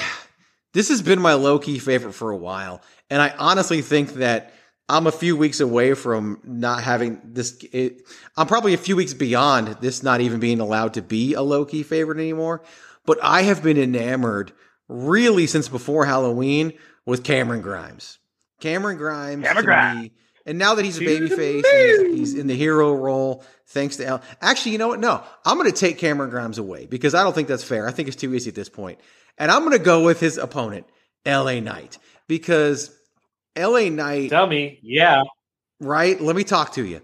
[0.75, 4.53] this has been my low key favorite for a while, and I honestly think that
[4.91, 7.63] I'm a few weeks away from not having this.
[7.73, 8.03] It,
[8.37, 11.65] I'm probably a few weeks beyond this not even being allowed to be a low
[11.65, 12.63] key favorite anymore.
[13.07, 14.53] But I have been enamored
[14.89, 16.73] really since before Halloween
[17.07, 18.19] with Cameron Grimes.
[18.61, 20.03] Cameron Grimes, Cameron to Grimes.
[20.03, 20.13] me-
[20.47, 23.45] and now that he's a To baby face, he's, he's in the hero role.
[23.69, 24.23] Thanks to L.
[24.41, 24.99] Actually, you know what?
[25.01, 27.87] No, I'm going to take Cameron Grimes away because I don't think that's fair.
[27.87, 28.99] I think it's too easy at this point,
[29.39, 30.87] and I'm going to go with his opponent,
[31.25, 31.61] L.A.
[31.61, 32.91] Knight, because
[33.57, 33.91] L.A.
[33.91, 34.79] Knight Dummy.
[34.83, 35.25] yeah.
[35.81, 36.21] right?
[36.21, 37.01] Let me talk to you.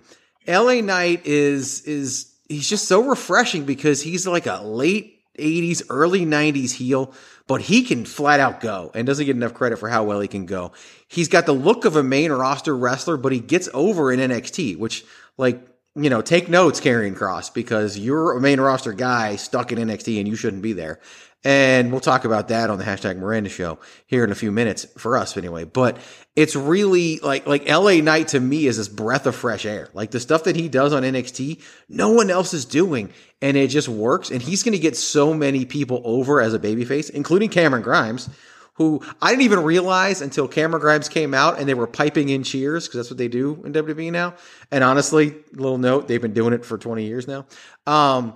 [0.47, 6.25] LA Knight is is he's just so refreshing because he's like a late 80s, early
[6.25, 7.13] 90s heel,
[7.47, 10.29] but he can flat out go and doesn't get enough credit for how well he
[10.29, 10.73] can go.
[11.09, 14.79] He's got the look of a main roster wrestler, but he gets over in NXT,
[14.79, 15.05] which
[15.37, 15.61] like
[15.99, 20.19] you know, take notes, Karrion Kross, because you're a main roster guy stuck in NXT
[20.19, 21.01] and you shouldn't be there.
[21.47, 23.79] And we'll talk about that on the hashtag Miranda show
[24.09, 25.63] here in a few minutes for us anyway.
[25.63, 25.97] But
[26.35, 29.89] it's really like, like LA Knight to me is this breath of fresh air.
[29.95, 33.13] Like the stuff that he does on NXT, no one else is doing.
[33.41, 34.33] And it just works.
[34.33, 38.29] And he's going to get so many people over as a babyface, including Cameron Grimes,
[38.75, 42.43] who I didn't even realize until Cameron Grimes came out and they were piping in
[42.43, 44.35] cheers because that's what they do in WWE now.
[44.73, 47.47] And honestly, little note, they've been doing it for 20 years now.
[47.87, 48.35] Um,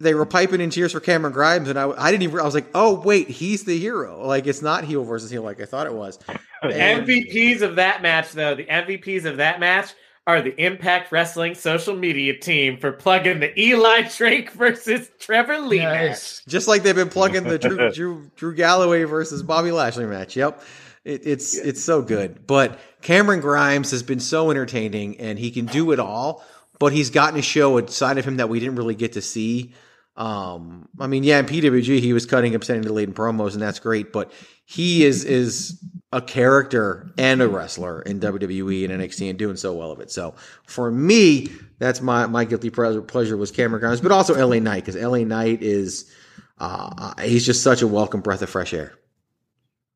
[0.00, 2.40] they were piping in cheers for Cameron Grimes, and I, I didn't even.
[2.40, 5.60] I was like, "Oh wait, he's the hero." Like it's not heel versus heel, like
[5.60, 6.18] I thought it was.
[6.62, 9.94] The And- MVPs of that match, though, the MVPs of that match
[10.26, 15.78] are the Impact Wrestling social media team for plugging the Eli Drake versus Trevor Lee
[15.78, 16.44] match.
[16.46, 20.36] just like they've been plugging the Drew, Drew, Drew Galloway versus Bobby Lashley match.
[20.36, 20.62] Yep,
[21.06, 22.46] it, it's it's so good.
[22.46, 26.44] But Cameron Grimes has been so entertaining, and he can do it all.
[26.78, 29.22] But he's gotten to show a side of him that we didn't really get to
[29.22, 29.72] see.
[30.16, 34.12] Um, I mean, yeah, in PWG he was cutting obscenity laden promos, and that's great.
[34.12, 34.32] But
[34.64, 35.82] he is is
[36.12, 40.10] a character and a wrestler in WWE and NXT, and doing so well of it.
[40.10, 40.34] So
[40.66, 41.48] for me,
[41.78, 43.02] that's my my guilty pleasure.
[43.02, 46.12] Pleasure was Cameron Grimes, but also LA Knight because LA Knight is
[46.58, 48.92] uh, he's just such a welcome breath of fresh air.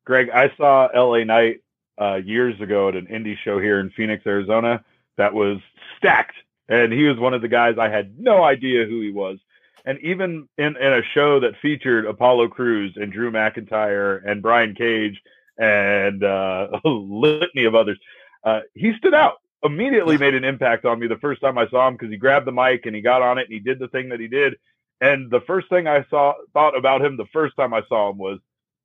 [0.05, 1.61] Greg, I saw LA Knight
[1.99, 4.83] uh, years ago at an indie show here in Phoenix, Arizona
[5.17, 5.59] that was
[5.97, 6.35] stacked.
[6.67, 9.37] And he was one of the guys I had no idea who he was.
[9.85, 14.73] And even in, in a show that featured Apollo Crews and Drew McIntyre and Brian
[14.75, 15.21] Cage
[15.57, 17.99] and uh, a litany of others,
[18.43, 19.35] uh, he stood out.
[19.63, 22.45] Immediately made an impact on me the first time I saw him because he grabbed
[22.45, 24.55] the mic and he got on it and he did the thing that he did.
[25.01, 28.17] And the first thing I saw thought about him the first time I saw him
[28.17, 28.39] was,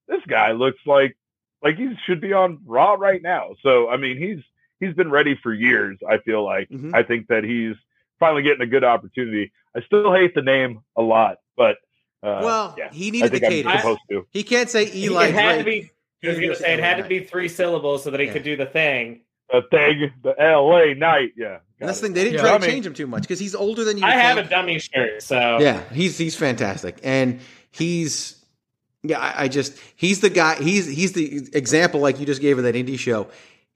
[0.08, 1.16] this guy looks like
[1.62, 3.50] like he should be on Raw right now.
[3.62, 4.42] So I mean, he's
[4.80, 5.98] he's been ready for years.
[6.08, 6.94] I feel like Mhm.
[6.94, 7.76] I think that he's
[8.20, 9.50] finally getting a good opportunity.
[9.76, 11.76] I still hate the name a lot, but
[12.22, 14.26] uh, well, yeah, he I needed the think I'm supposed to.
[14.30, 15.90] He can't say Eli it had to be.
[16.22, 18.42] I was going to say it had to be three syllables so that he could
[18.42, 19.22] do the thing.
[19.50, 20.94] The thing, the L.A.
[20.94, 21.58] Knight, yeah.
[21.80, 22.14] And that's the thing.
[22.14, 22.42] They didn't Yeah.
[22.42, 24.04] try I to change him too much because he's older than you.
[24.04, 24.46] I have think.
[24.46, 27.40] a dummy shirt, so Yeah, he's he's fantastic, and
[27.72, 28.44] he's
[29.02, 29.18] yeah.
[29.18, 30.54] I, I just he's the guy.
[30.62, 33.28] He's he's the example like you just gave of that indie show.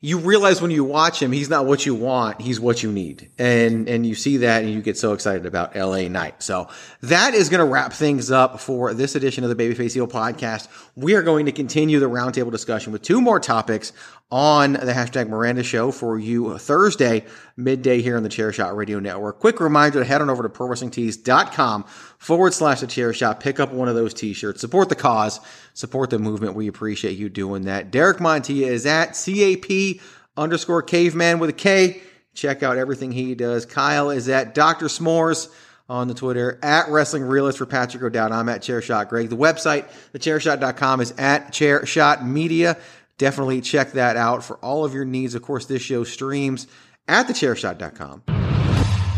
[0.05, 2.39] You realize when you watch him, he's not what you want.
[2.39, 5.77] He's what you need, and and you see that, and you get so excited about
[5.77, 6.11] L.A.
[6.11, 6.43] Knight.
[6.43, 6.69] So
[7.01, 10.69] that is going to wrap things up for this edition of the Babyface Heel podcast.
[10.95, 13.95] We are going to continue the roundtable discussion with two more topics
[14.31, 17.25] on the hashtag Miranda Show for you Thursday,
[17.57, 19.39] midday here on the Chair Shot Radio Network.
[19.39, 21.85] Quick reminder to head on over to ProWrestlingTees.com
[22.25, 23.41] forward slash the Chair Shot.
[23.41, 24.61] Pick up one of those t shirts.
[24.61, 25.41] Support the cause,
[25.75, 26.55] support the movement.
[26.55, 27.91] We appreciate you doing that.
[27.91, 30.01] Derek Montilla is at CAP
[30.37, 32.03] underscore caveman with a K.
[32.33, 33.67] Check out everything he does.
[33.67, 34.87] Kyle is at Dr.
[34.87, 35.55] S'mores
[35.89, 38.33] on the Twitter, at Wrestling Realist for Patrick O'Dowd.
[38.33, 39.29] I'm at Chairshot Greg.
[39.29, 42.79] The website, thechairshot.com, is at Chairshot Media.
[43.19, 45.35] Definitely check that out for all of your needs.
[45.35, 46.67] Of course, this show streams
[47.07, 48.44] at thechairshot.com.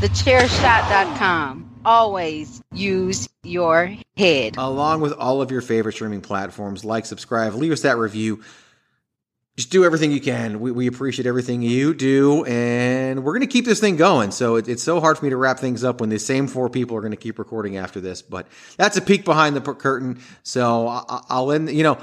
[0.01, 1.81] Thechairshot.com.
[1.85, 4.57] Always use your head.
[4.59, 8.43] Along with all of your favorite streaming platforms, like, subscribe, leave us that review
[9.57, 10.61] just do everything you can.
[10.61, 14.31] We, we appreciate everything you do, and we're going to keep this thing going.
[14.31, 16.69] So it, it's so hard for me to wrap things up when the same four
[16.69, 18.21] people are going to keep recording after this.
[18.21, 20.21] But that's a peek behind the curtain.
[20.43, 21.71] So I, I'll end.
[21.71, 21.99] You know,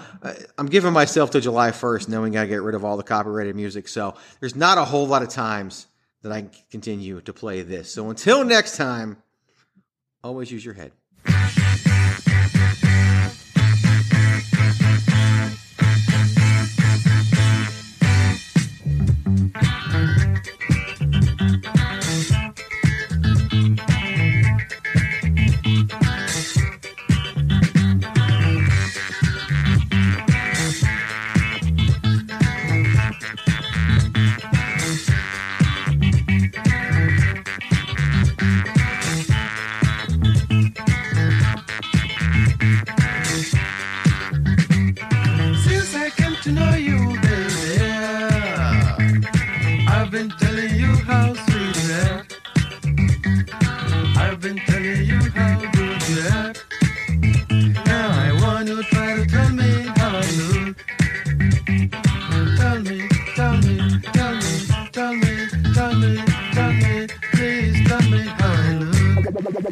[0.57, 3.03] I'm giving myself to July 1st, knowing I got to get rid of all the
[3.03, 3.87] copyrighted music.
[3.87, 5.85] So there's not a whole lot of times
[6.23, 7.91] that I continue to play this.
[7.91, 9.17] So until next time,
[10.23, 10.93] always use your head.